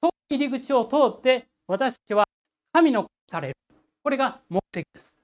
[0.00, 2.24] その入り口を通って私たちは
[2.72, 3.54] 神の子される。
[4.00, 5.18] これが目的です。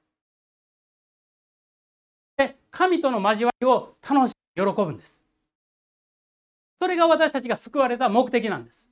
[2.36, 5.24] で神との交わりを楽しみ喜ぶんです。
[6.80, 8.90] それが私たちが救われた目的なんです。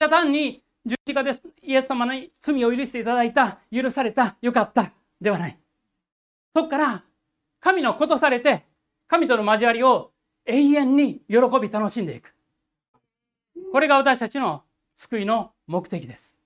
[0.00, 1.42] じゃ単に十字架です。
[1.62, 4.90] イエス様に罪を許していただいた許されたよかった。
[5.20, 5.56] ではない。
[6.56, 7.04] そこから
[7.60, 8.64] 神のことされて
[9.06, 10.10] 神との交わりを
[10.46, 12.34] 永遠に喜び楽しんでいく。
[13.72, 14.62] これが私たちの
[14.94, 16.40] 救いの目的です。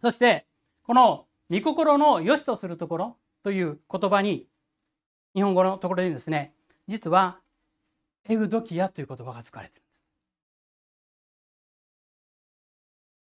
[0.00, 0.46] そして
[0.82, 4.46] この御心の良しとするところという言葉に
[5.34, 6.52] 日本語のところにですね
[6.88, 7.38] 実は
[8.28, 10.04] エウドキアという言葉が使われているんです。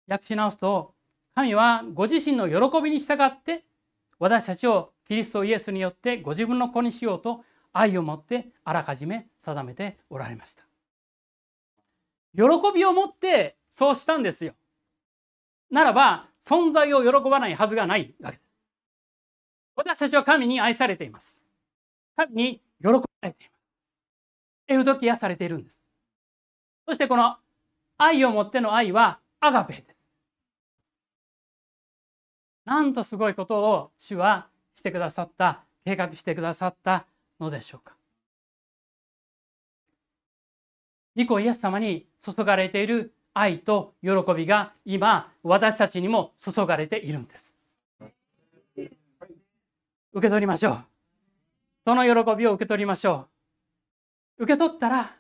[0.09, 0.95] 訳し直すと
[1.35, 3.65] 神はご自身の喜びに従って
[4.19, 10.65] 私たちをキリストイエスによってご自分の子にしようと愛を持ってあらかじめ定めておられました
[12.35, 12.43] 喜
[12.75, 14.55] びを持ってそうしたんですよ
[15.71, 18.53] ならば存在を喜ばないはずがないわけです
[19.75, 21.47] 私たちは神に愛されています。
[22.17, 23.63] 神に喜ばれています。
[24.69, 25.83] エウドキアされているんです。
[26.87, 27.37] そしてこの
[27.99, 30.07] 愛をもっての愛はアガペです。
[32.65, 37.07] なんとすごいことを主はしてくださった、計画してくださった
[37.43, 37.95] のでしょうか？
[41.15, 47.55] 以降イエス様に注がれている愛と喜びが今私たちにも注がれているんです。
[48.77, 50.85] 受け取りましょう。
[51.85, 53.27] その喜びを受け取りましょ
[54.39, 54.45] う。
[54.45, 55.17] 受け取ったら、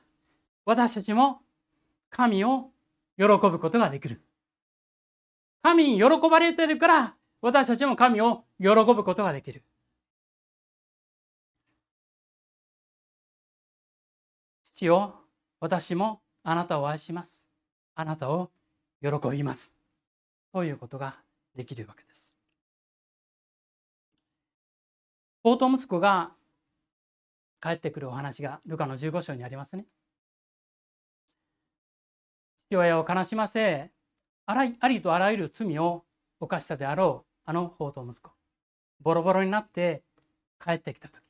[0.64, 1.40] 私たちも
[2.10, 2.70] 神を
[3.18, 4.20] 喜ぶことができる。
[5.62, 9.62] 神に喜ばれてるから、私たちも神を喜ぶことができる。
[14.82, 15.14] 父よ、
[15.60, 17.46] 私もあなたを愛します。
[17.94, 18.50] あなたを
[19.00, 19.76] 喜びます。
[20.52, 21.14] ということが
[21.54, 22.34] できるわけです。
[25.44, 26.32] 宝刀息子が
[27.60, 29.86] 帰ってくるお話がルカの15章にありますね。
[32.66, 33.92] 父親を悲しませ
[34.46, 36.02] あらありとあらゆる罪を
[36.40, 38.30] 犯したであろうあの宝刀息子
[39.00, 40.02] ボロボロになって
[40.58, 41.22] 帰ってきた時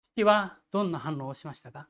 [0.00, 1.88] 父はどんな反応をしましたか？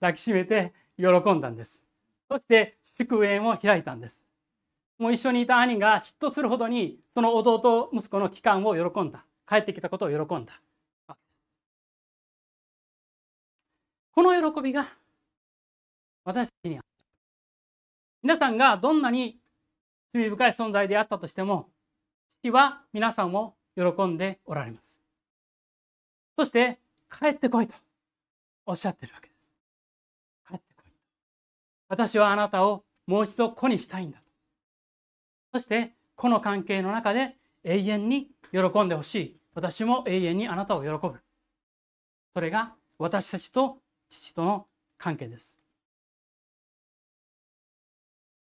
[0.00, 1.84] 抱きしめて喜んだんです。
[2.30, 4.24] そして祝宴を開いたんです。
[4.98, 9.24] もう一緒にいた兄が嫉妬するほどにその弟息子の帰還を喜んだ。
[9.46, 10.60] 帰ってきたことを喜んだ。
[14.12, 14.86] この喜びが
[16.24, 16.80] 私たちに
[18.22, 19.38] 皆さんがどんなに
[20.14, 21.68] 罪深い存在であったとしても
[22.28, 25.00] 父は皆さんを喜んでおられます。
[26.38, 26.78] そして
[27.10, 27.74] 帰ってこいと。
[28.66, 29.50] おっしゃってるわけです。
[30.48, 30.90] 帰ってこい
[31.88, 34.24] 私はあなたをもう一度子にしたいんだと。
[35.52, 39.36] そしてこの関係の中で永遠に喜んでほしい。
[39.54, 41.20] 私も永遠にあなたを喜ぶ。
[42.32, 43.78] それが私たちと
[44.08, 44.66] 父との
[44.98, 45.58] 関係です。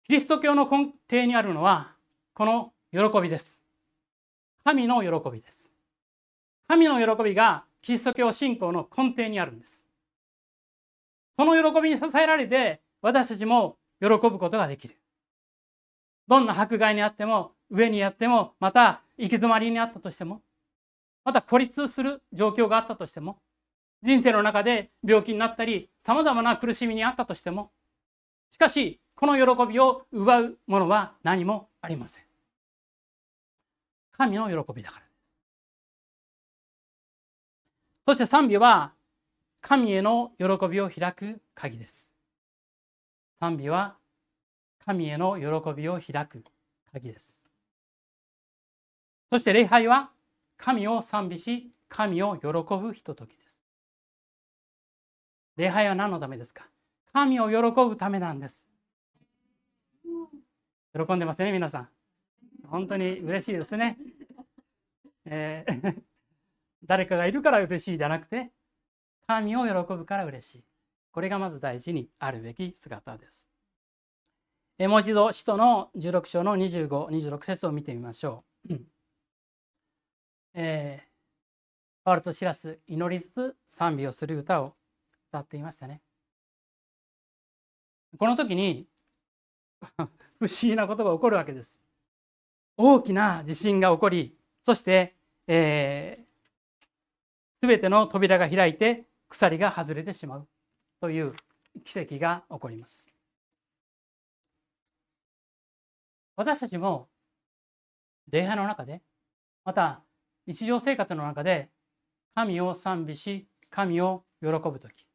[0.04, 1.92] キリスト教の根底にあるのは
[2.34, 3.62] この喜びです。
[4.64, 5.72] 神の喜びです。
[6.68, 9.88] 神の喜びがキリスト教信仰の根底にあるんです。
[11.36, 14.96] その喜びに支えられて私たちも喜ぶことができる。
[16.28, 20.42] どんな迫害にあっても上にやってもまた行き詰まりにあったとしても
[21.24, 23.38] また孤立する状況があったとしても
[24.02, 27.70] 人生の中で病気になったりさまざまな苦しみにあったとしても
[28.50, 32.24] しかしこの喜びを奪うものは何もありません。
[34.12, 35.12] 神の喜びだからです。
[38.06, 38.92] そして賛美は
[39.62, 42.12] 神への喜びを開く鍵です。
[43.38, 43.96] 賛美は
[44.84, 46.44] 神への喜びを開く
[46.92, 47.48] 鍵です。
[49.30, 50.10] そして礼拝は
[50.58, 53.62] 神を賛美し神を喜ぶひとときです。
[55.56, 56.66] 礼拝は何のためですか？
[57.12, 57.56] 神を喜
[57.88, 58.68] ぶためなんです。
[60.92, 61.88] 喜んでますね皆さん。
[62.66, 63.96] 本当に嬉しいですね、
[65.24, 66.02] えー
[66.84, 68.50] 誰かがいるから嬉しいじゃなくて
[69.26, 70.64] 神を喜ぶから嬉しい。
[71.12, 73.48] これがまず大事にあるべき姿です。
[74.78, 78.74] えもう一度使徒の16章の2526節を見てみましょう、
[80.54, 81.06] えー、
[82.04, 84.74] パウロとシラス祈りつつ賛美をする歌を
[85.28, 86.00] 歌っていましたね。
[88.18, 88.88] この時に
[90.38, 91.80] 不思議なことが起こるわけです。
[92.76, 95.14] 大きな地震が起こりそして、
[95.46, 100.48] えー、全ての扉が開いて鎖が外れてしまう
[101.00, 101.32] という
[101.84, 103.06] 奇跡が起こります。
[106.36, 107.08] 私たちも
[108.30, 109.00] 礼拝の中で
[109.64, 110.02] また
[110.46, 111.70] 日常生活の中で
[112.34, 115.06] 神を賛美し神を喜ぶ時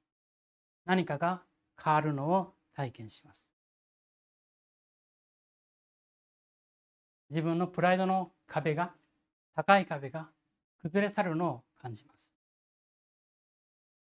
[0.86, 1.44] 何かが
[1.82, 3.52] 変わるのを体験します。
[7.30, 8.94] 自分のプライドの壁が
[9.56, 10.30] 高い壁が
[10.82, 12.37] 崩れ去るのを感じます。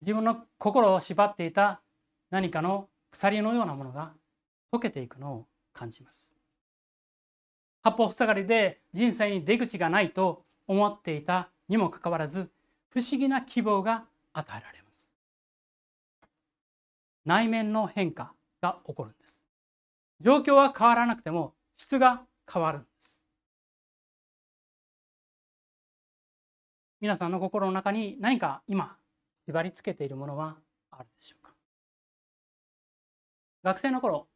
[0.01, 1.81] 自分の心を縛っていた
[2.29, 4.13] 何かの鎖のようなものが
[4.71, 6.35] 溶けていくのを感じます。
[7.83, 12.49] 八方塞がりで人生に出口がないと思っていたにもかかわらず
[12.89, 15.11] 不思議な希望が与えられます。
[17.25, 19.41] 内面の変化が起こるんです。
[20.19, 22.21] 状況は変わらなくても質が
[22.51, 23.19] 変わるんです。
[26.99, 28.97] 皆さんの心の中に何か今
[29.47, 30.57] 縛り付けているものは
[30.91, 31.53] あるでしょうか？
[33.63, 34.27] 学生の頃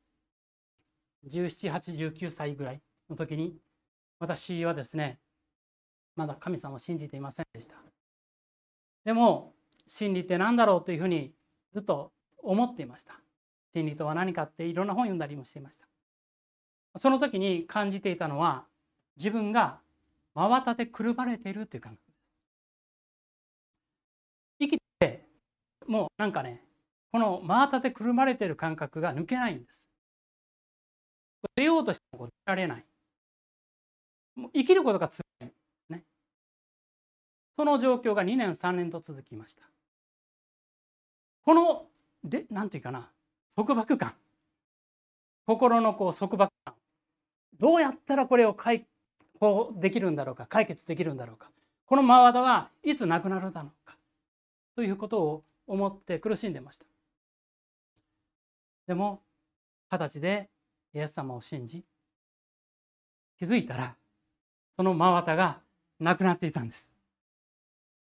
[1.27, 3.55] 1789歳ぐらいの時に
[4.19, 5.19] 私はですね
[6.15, 7.75] まだ神様を信じていませんでした。
[9.03, 9.53] でも
[9.87, 11.33] 真理って何だろうというふうに
[11.73, 13.19] ずっと思っていました。
[13.73, 15.87] 真理とは何かっていろんな本読んだりもしていました。
[16.97, 18.65] その時に感じていたのは
[19.17, 19.79] 自分が
[20.33, 22.21] 真綿でくるまれているという感覚です。
[24.59, 24.83] 生きて
[25.87, 26.63] もうなんかね
[27.11, 29.89] この真綿でくるまれてる感覚が抜けないんです。
[31.55, 32.85] 出ようとしても出られない。
[34.35, 36.03] もう生きることが辛いですね。
[37.57, 39.63] その状況が2年3年と続きました。
[41.43, 41.85] この
[42.23, 43.09] で何て言うかな
[43.55, 44.13] 束縛感。
[45.45, 46.75] 心のこう束縛感。
[47.59, 48.85] どうやったらこれを解
[49.39, 51.51] 放できるんだろうか解決できるんだろうか。
[51.85, 53.97] この真綿はいつなくなるだろうか。
[54.77, 56.85] ということを思って苦しんでました
[58.87, 59.21] でも
[59.89, 60.49] 二十歳で
[60.93, 61.85] イエス様を信じ
[63.39, 63.95] 気づいたら
[64.75, 65.59] その真綿が
[65.99, 66.91] なくなっていたんです。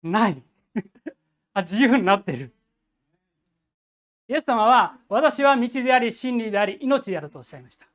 [0.03, 0.41] ない
[1.53, 2.53] あ自由になっている。
[4.30, 7.86] イエス様は私は道であり真理であり命であるとおっしゃいました。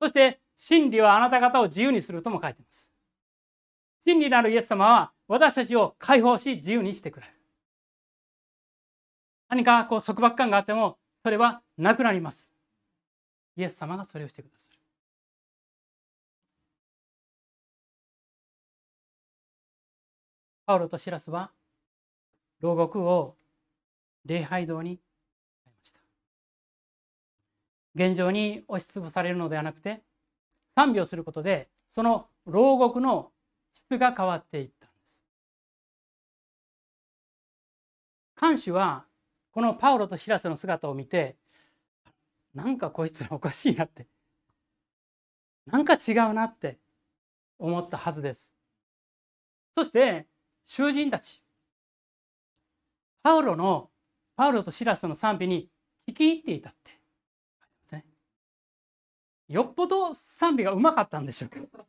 [0.00, 2.92] そして真理はあなた方を自由にするとも書いています。
[4.04, 7.32] 真理なるイエス様は私たちを解放し自由にしてくれる。
[9.52, 12.54] 何かこう束縛感があってもそれはなくなります。
[13.54, 14.78] イエス様がそれをしてくださる。
[20.64, 21.50] パウロとシラスは
[22.60, 23.36] 牢獄を
[24.24, 25.00] 礼拝堂に
[25.66, 26.00] 変えました
[27.94, 30.00] 現状に押しつぶされるのではなくて
[30.74, 33.32] 賛美をすることでその牢獄の
[33.74, 35.26] 質が変わっていったんです
[38.34, 39.04] 看守は
[39.52, 41.36] このパウロとシラスの姿を見て
[42.54, 44.06] なんかこいつらおかしいなって
[45.66, 46.78] なんか違うなって
[47.58, 48.56] 思ったはずです。
[49.76, 50.26] そして
[50.64, 51.42] 囚人たち
[53.22, 53.90] パウロの
[54.36, 55.68] パウロとシラスの賛美に
[56.08, 56.90] 聞き入っていたって。
[56.90, 58.04] 書いてますね
[59.48, 61.84] よっぽど賛美がうまかったんでしょうか。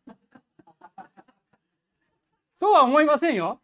[2.54, 3.60] そうは思いませんよ。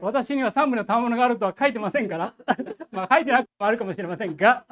[0.00, 2.34] 私には賛美の賜物があるとは書いてませんから。
[2.90, 4.66] まあ書いてなくもあるかもしれませんが。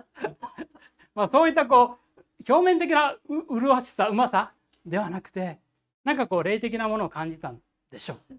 [1.14, 3.16] まあそういったこう表面的な
[3.49, 4.53] 麗しさうまさ
[4.84, 5.59] ではなくて
[6.05, 8.34] なんかこう霊的なものを感じたんでしょう。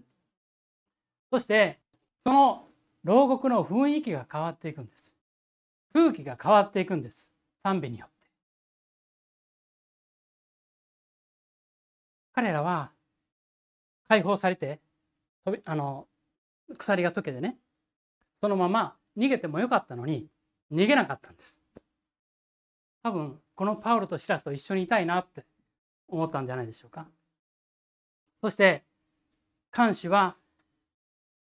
[1.30, 1.78] そして
[2.24, 2.68] その
[3.04, 5.14] 牢獄の雰囲気が変わっていくんです。
[5.92, 7.32] 空気が変わっていくんです。
[7.62, 8.14] 賛美によって。
[12.32, 12.92] 彼らは
[14.08, 14.80] 解放されて
[15.64, 16.07] あの
[16.76, 17.56] 鎖が解けてね
[18.40, 20.28] そのまま逃げてもよかったのに
[20.72, 21.60] 逃げなかったんです。
[23.02, 25.44] 多分このパウロとシラスと一緒にいたいなって
[26.08, 27.06] 思ったんじゃないでしょうか。
[28.40, 28.84] そして
[29.70, 30.36] 看守は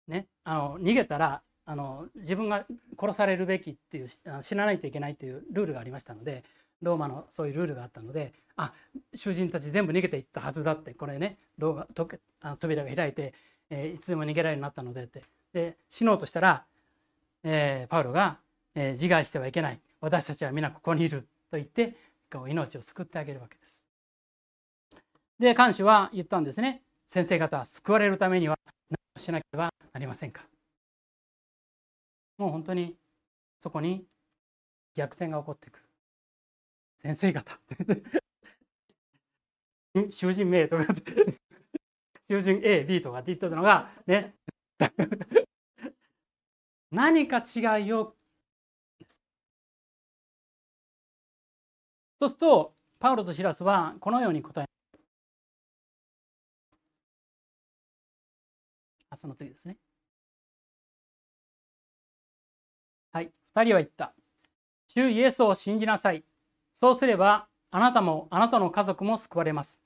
[0.06, 2.64] ねあの逃げたらあの自分が
[2.98, 4.08] 殺されるべきっていう
[4.42, 6.44] 死なないといけないというルールがありましたので
[6.80, 8.72] ローマのそういうルールがあったのであ
[9.14, 12.08] 囚人たち全部逃げていったはずだってこれねローマと
[12.40, 13.34] あの扉が開いて、
[13.70, 15.22] えー、いつでも逃げられるようになったのでって。
[15.52, 16.64] で死のうとしたら、
[17.42, 18.38] えー、パウロが、
[18.74, 19.80] えー、自害してはいけない。
[20.00, 21.96] 私たちは皆ここにいると言って
[22.48, 23.82] 命を救ってあげるわけです。
[25.38, 26.82] で看守は言ったんですね。
[27.06, 28.58] 先生方救われるためには
[28.90, 30.46] 何をしなければなりませんか。
[32.38, 32.96] もう本当に
[33.58, 34.04] そこに
[34.94, 35.84] 逆転が起こってくる。
[36.98, 37.58] 先生方
[40.10, 41.45] 囚人名とかって。
[42.28, 44.34] 囚人 AB とかって言ってたのがね。
[46.90, 48.16] 何か違いを。
[52.20, 54.66] そうするとパウロとシラスはこのように答え。
[59.10, 59.78] あその次ですね。
[63.12, 64.14] はい2人は言った。
[64.88, 66.24] 主イエスを信じなさい。
[66.72, 69.85] そうすればあなたもあなたの家族も救われます。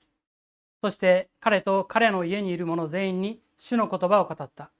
[0.81, 4.71] そして彼と彼の家にいる者全員に主の言葉を語った。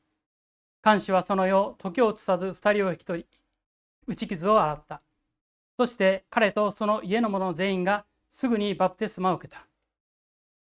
[0.82, 3.28] 看守はその夜時を移さず2人を引き取り
[4.08, 5.02] 打ち傷を洗った。
[5.78, 9.68] そして彼とその家の者全員がすぐにバプテスマを受けた。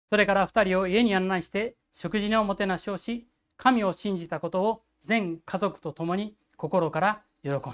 [0.08, 3.26] それから2人を家に案内して食事のもてなしをし
[3.58, 7.68] 神を信じたことを全家族と共に心から喜んだ。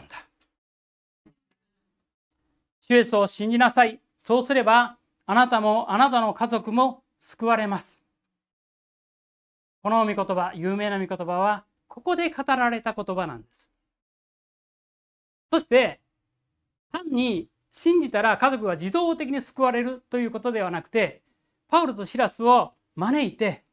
[2.80, 4.00] 主イエスを信じなさい。
[4.16, 8.04] そうすればあなたもあなたの家族も救われます。
[9.82, 13.72] この御言葉有名な御言葉はここで語られた言葉なんです。
[15.50, 16.00] そして
[16.92, 21.22] 単に信じたら家族が自動的に救われるということではなくて
[21.68, 23.64] パウロとシラスを招いて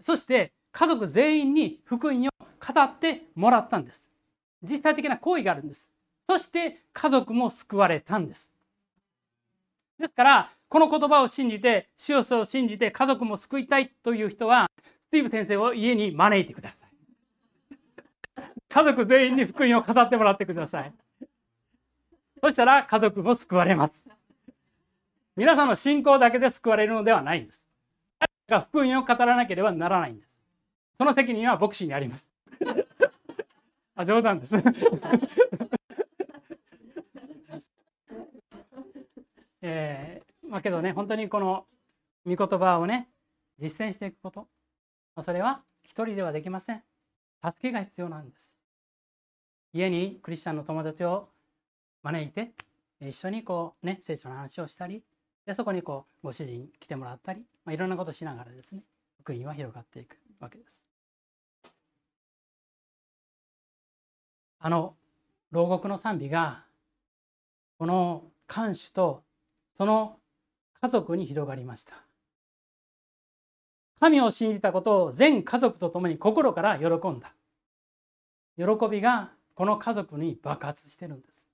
[0.00, 4.12] そして家族全員に福音を語ってもらったんです。
[4.62, 5.94] 実際的な行為があるんです。
[6.28, 8.52] そして家族も救われたんです。
[9.98, 14.70] ですからこの言葉を信じて主よを信じて家族も救いたいという人は
[15.08, 16.88] スティーブ先生を家に招いてください。
[18.68, 20.92] 家族全員に福音を語ってもらってください。
[22.42, 24.08] そしたら家族も救われます。
[25.34, 27.68] 皆さんの信仰だけで救われるのではないんです。
[28.48, 30.38] が福音を語らなければならないんです。
[30.98, 32.28] その責任は牧師にあります。
[33.94, 34.54] あ冗談です。
[39.62, 41.66] えー、まあけどね本当にこの
[42.26, 43.08] 御言葉をね
[43.58, 44.42] 実践していくこと。
[45.14, 46.82] まあそれは一人ではできません。
[47.44, 48.58] 助けが必要なんです。
[49.72, 51.28] 家にクリスチャンの友達を
[52.02, 52.52] 招いて
[53.00, 55.02] 一緒にこうね聖書の話をしたり
[55.44, 58.82] でそこにこうご主人来てもらったり、まあ、いろんなことしながらですね
[59.20, 60.86] 福音は広がっていくわけです。
[64.60, 64.94] あの
[65.50, 66.64] 牢獄の賛美が
[67.78, 69.22] この看守と
[69.78, 70.16] その
[70.82, 71.94] 家族に広がりました。
[74.00, 77.32] 神を信じたことを全家族と共に心から喜んだ。
[78.56, 81.46] 喜びがこの家族に爆発してるんです。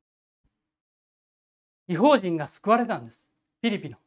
[1.86, 3.28] 違法人が救われたんです。
[3.60, 3.98] フィリピの。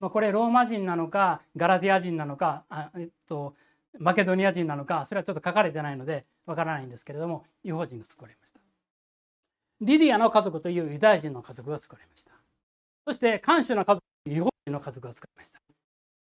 [0.00, 3.56] まこれローマ人なのかガラディア人なのかあ、えっと、
[3.98, 8.60] マケドニア人なのかそれはちょっと書かれてないのでわからないんですけれども違法人が救われました。
[9.82, 12.39] リディアの家族というユダヤ人の家族が救われました。
[13.10, 15.60] そして看守の家族違法人の家族が救われました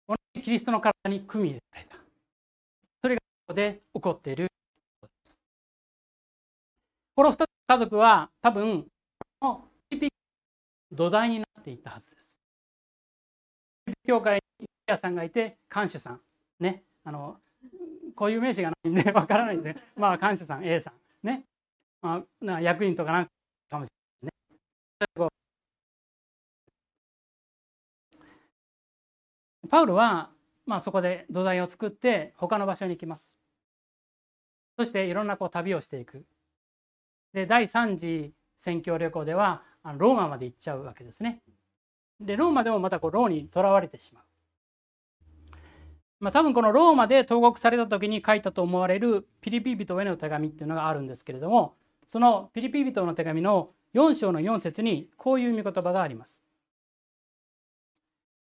[0.07, 1.97] 同じキリストの体に組み入れられた
[3.01, 4.47] それがここで起こっている
[5.01, 5.37] こです。
[7.13, 8.85] この2つの家族は多分
[9.37, 9.63] この
[10.93, 12.39] 土台になっていたはずです
[14.07, 16.21] 教会に屋さんがいて看守さん
[16.61, 17.35] ねあの
[18.15, 19.83] こういう名詞がないんで わからないんですね。
[19.97, 21.43] まあ、看守さん、A さん、ね。
[22.01, 23.27] まあ、役員とかなん
[23.69, 23.89] かもし
[24.23, 25.37] れないね。
[29.67, 30.29] パウロは、
[30.65, 33.37] まあ、そこで土台を作って他の場所に行きます。
[34.77, 36.25] そしていろんなこう旅をしていく。
[37.33, 41.41] で第3次宣教旅行ではあのローマまで行っちゃうわけですね。
[42.19, 44.23] でローマでもまたこうローにとらわれてしまう。
[46.19, 51.75] まあ、多分このローマで投獄された時に書いたと思われるピリピ人への手紙っていうのがあるんですけれども
[52.07, 56.41] そのピリピ人の手紙の4章の4節にこういう見言葉があります。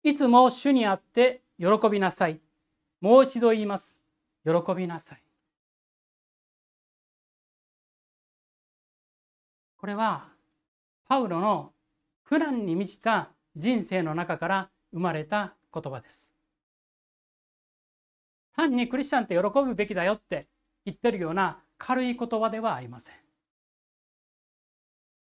[0.05, 2.41] いつも主にあって喜びなさい。
[3.01, 4.01] もう一度言います。
[4.45, 5.23] 喜びなさい。
[9.77, 10.29] これは
[11.09, 11.73] パウロの
[12.25, 16.35] 苦難に満ちた人生の中から生まれた言葉です。
[18.57, 20.49] 単にクリスチャンって喜ぶべきだよって
[20.85, 23.17] 言ってるような軽い言葉ではありません。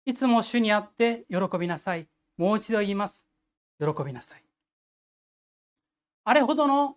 [0.06, 2.08] いつも主にあって喜びなさい。
[2.36, 3.28] もう一度言います。
[3.78, 4.43] 喜びなさい。
[6.24, 6.96] あれほどの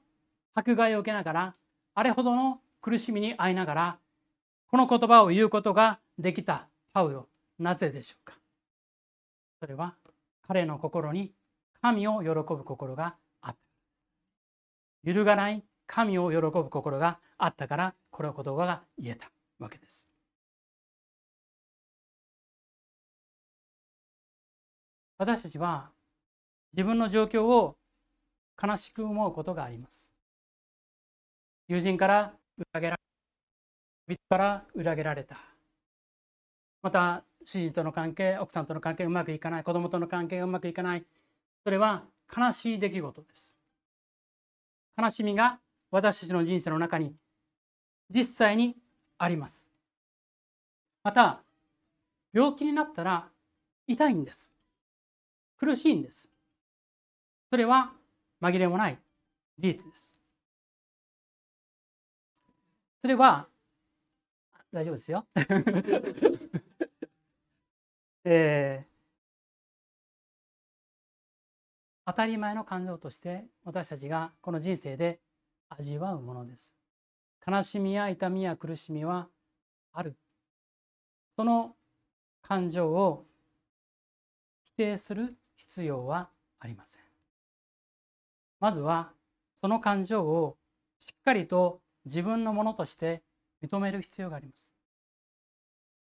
[0.53, 1.55] 迫害を受けながら、
[1.93, 3.99] あれほどの苦しみに遭いながら、
[4.69, 7.28] この言葉を言うことができたパウロ、
[7.59, 8.36] なぜでしょうか？
[9.59, 9.95] それは
[10.47, 11.34] 彼の心に
[11.82, 13.57] 神を喜ぶ心があった。
[15.03, 20.07] 揺るがない神を喜ぶ心があったからこの言葉が言えたわけです。
[25.17, 25.91] 私たちは
[26.73, 27.76] 自分の状況を
[28.61, 30.13] 悲しく思うことがあります。
[31.67, 32.33] 友人から
[32.73, 34.13] 裏切られた。
[34.13, 35.37] 人から裏切られた。
[36.81, 41.03] また主人との関係奥さんとの関係うまくいかない子供との関係がうまくいかない
[41.63, 42.03] それは
[42.35, 43.57] 悲しい出来事です
[44.97, 45.59] 悲しみが
[45.91, 47.15] 私たちの人生の中に
[48.09, 48.75] 実際に
[49.17, 49.71] あります
[51.03, 51.41] また
[52.33, 53.29] 病気になったら
[53.87, 54.51] 痛いんです
[55.57, 56.31] 苦しいんです
[57.49, 57.93] それは
[58.41, 58.97] 紛れもない
[59.57, 60.19] 事実です
[63.01, 63.47] それは
[64.71, 65.25] 大丈夫ですよ
[68.29, 68.85] えー、
[72.05, 75.21] 当たり前の感情として私たちがこの人生で
[75.69, 76.75] 味わうものです。
[77.45, 79.29] 悲しみや痛みや苦しみは
[79.93, 80.17] ある。
[81.35, 81.75] その
[82.41, 83.25] 感情を
[84.63, 86.29] 否定する必要は
[86.59, 87.06] ありません。
[88.59, 89.11] まずは
[89.55, 90.57] その感情を
[90.99, 93.21] しっかりと自分のものとして
[93.63, 94.73] 認める必要があります。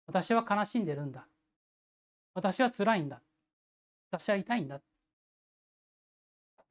[0.06, 1.26] 私は悲しんでるんだ。
[2.34, 3.20] 私は辛いんだ。
[4.10, 4.80] 私は痛いんだ。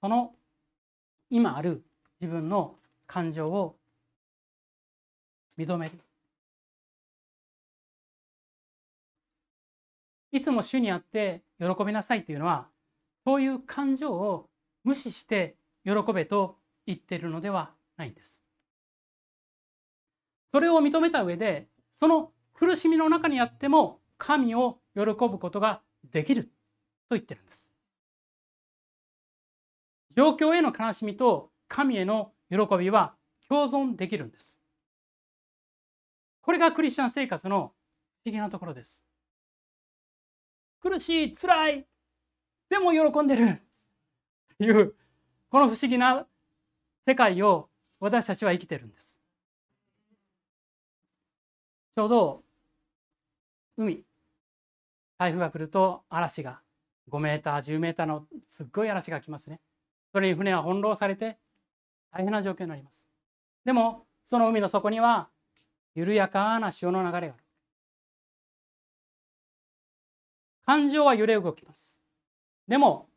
[0.01, 0.34] その
[1.29, 1.84] 今ある
[2.21, 2.75] 自分の
[3.07, 3.75] 感情を
[5.57, 5.91] 認める。
[10.31, 12.67] いつも主にあって喜びなさいというのは
[13.23, 14.49] そういう感情を
[14.84, 15.55] 無視して
[15.86, 18.43] 喜べと言っているのではないんです。
[20.51, 25.81] それを認めた上でその苦しみの中にあっても神を喜ぶことが
[26.11, 26.51] できると
[27.11, 27.73] 言ってるんです。
[30.15, 33.15] 状況への悲しみと神への喜びは
[33.49, 34.59] 共存できるんです。
[36.41, 37.73] これがクリスチャン生活の
[38.23, 39.03] 不思議なところです。
[40.81, 41.88] 苦しい、辛い、
[42.69, 43.61] でも喜んでる
[44.57, 44.95] という
[45.54, 46.26] この不思議な
[47.06, 49.22] 世界を私たちは生きてるんです。
[51.95, 52.41] ちょうど
[53.78, 54.04] 海
[55.20, 56.62] 台風が来ると嵐が
[57.12, 59.60] 5メーター10メーターのすっごい嵐が来ますね。
[60.12, 61.38] それに船は翻弄されて
[62.12, 63.08] 大変な状況になります。
[63.64, 65.30] でもその海の底には
[65.93, 67.43] 緩やかな潮の流れがある。
[70.66, 72.01] 感情は揺れ動きます。
[72.68, 73.08] でも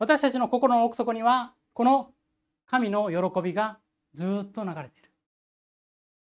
[0.00, 2.12] 私たちの心の奥底にはこの
[2.66, 3.78] 神の喜びが
[4.14, 5.10] ずっと流れている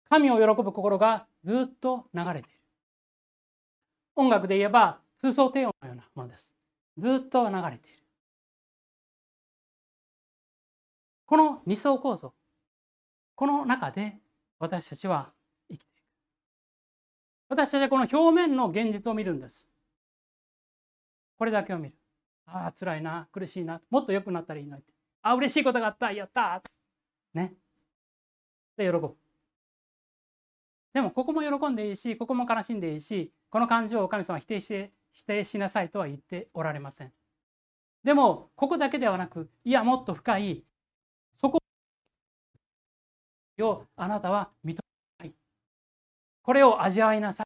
[0.09, 2.59] 神を喜ぶ心がずっと流れている
[4.15, 6.53] 音楽で言えば通奏低音のようなものです。
[6.97, 7.97] ずっと流れている。
[11.25, 12.33] この二層構造、
[13.35, 14.19] この中で
[14.59, 15.31] 私たちは
[15.71, 16.03] 生きていく。
[17.49, 19.67] 私たちはこの表面の現実を見るんです。
[21.37, 21.95] これだけを見る。
[22.45, 24.93] ああ、辛いな、苦しいな、もっと良くなったらいいなって。
[25.23, 26.61] あ、嬉しいことがあった、やった
[27.33, 27.55] ね。
[28.77, 29.15] で、喜ぶ。
[30.93, 37.11] でもここも喜んでいいしここも悲しんでいいしこの感情を神様は否定して否定しなさいとは言っておられません。
[38.03, 40.63] でもここだけではなくいやもっと深い
[41.33, 41.59] そこ
[43.59, 44.75] をあなたは認め
[45.19, 45.33] ない。
[46.43, 47.45] これを味わいなさい。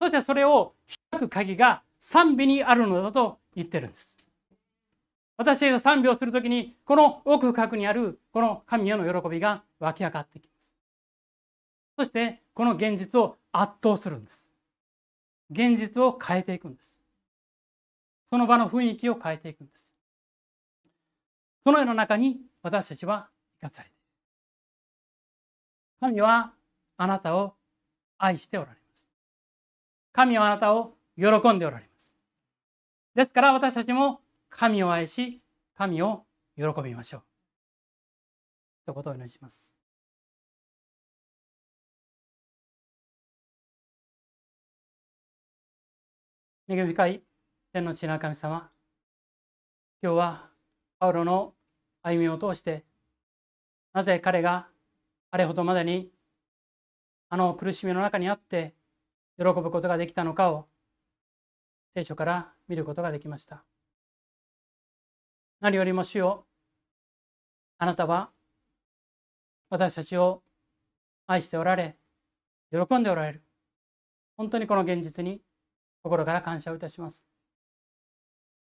[0.00, 0.74] そしてそれを
[1.10, 4.21] 開く鍵が賛美にあるのだと言ってるんです。
[5.36, 10.74] 私が賛美をするときにこの奥深くにあるこの神への喜びが湧き上がってきます。
[11.98, 14.52] そしてこの現実を圧倒するんです。
[15.50, 17.00] 現実を変えていくんです。
[18.28, 19.94] その場の雰囲気を変えていくんです。
[21.64, 23.28] その世の中に私たちは
[23.60, 24.02] 生かされている。
[26.00, 26.52] 神は
[26.96, 27.54] あなたを
[28.18, 29.10] 愛しておられます。
[30.12, 32.14] 神はあなたを喜んでおられます。
[33.14, 34.21] ですから私たちも
[34.54, 35.40] 神を愛し
[35.76, 36.24] 神を
[36.56, 37.22] 喜びましょう。
[38.84, 39.72] ということをお祈りします。
[46.68, 47.22] 恵み深い
[47.72, 48.70] 天の地の神様
[50.02, 50.50] 今日は
[50.98, 51.54] パウロの
[52.02, 52.84] 歩みを通して
[53.92, 54.68] なぜ彼が
[55.30, 56.10] あれほどまでに
[57.28, 58.74] あの苦しみの中にあって
[59.38, 60.66] 喜ぶことができたのかを
[61.94, 63.64] 聖書から見ることができました。
[65.62, 66.44] 何よりも主よ。
[67.78, 68.30] あなたは
[69.70, 70.42] 私たちを
[71.28, 71.96] 愛しておられ
[72.72, 73.44] 喜んでおられる。
[74.36, 75.40] 本当にこの現実に
[76.02, 77.28] 心から感謝をいたします。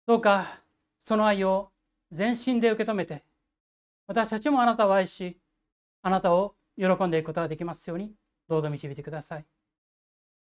[0.08, 0.64] どうか
[0.98, 1.70] その愛を
[2.10, 3.22] 全身で受け止めて
[4.08, 5.38] 私たちもあなたを愛し
[6.02, 8.10] あなたを喜んでいくことができますように
[8.48, 9.46] どうぞ導いてください。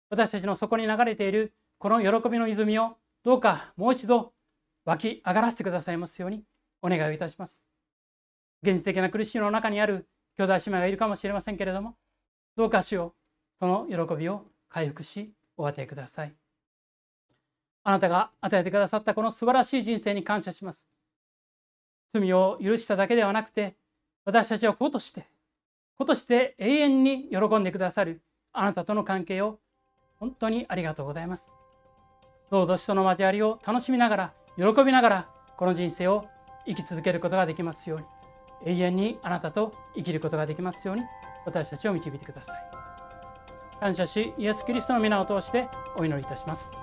[0.09, 4.34] 私たちの底に流れているこの喜びの泉をどうかもう一度
[4.85, 6.43] 湧き上がらせてくださいますように
[6.83, 7.65] お願いをいたします。
[8.63, 10.07] 現実的な苦しみの中にある
[10.39, 11.97] 兄弟姉妹がいるかもしれませんけれども
[12.57, 13.15] どうか主よ
[13.61, 16.35] その喜びを回復しお与えください。
[17.87, 20.89] あなたが与えてくださったこの素晴らしい人生に感謝します。
[22.13, 23.77] 罪を許しただけではなくて
[24.25, 25.27] 私たちは子として
[25.97, 28.23] 子として永遠に喜んでくださる
[28.53, 29.59] あなたとの関係を
[30.19, 31.57] 本当にありがとうございます。
[32.51, 36.25] どうぞ人の交わりを楽しみながら喜びながらこの人生を
[36.67, 37.99] 生き続けることができますよう
[38.67, 41.03] に永遠にあなたと生きることができますように
[41.45, 42.85] 私たちを導いてください。
[43.81, 46.79] 感謝しイエス・キリストの皆を通してお祈りいたします。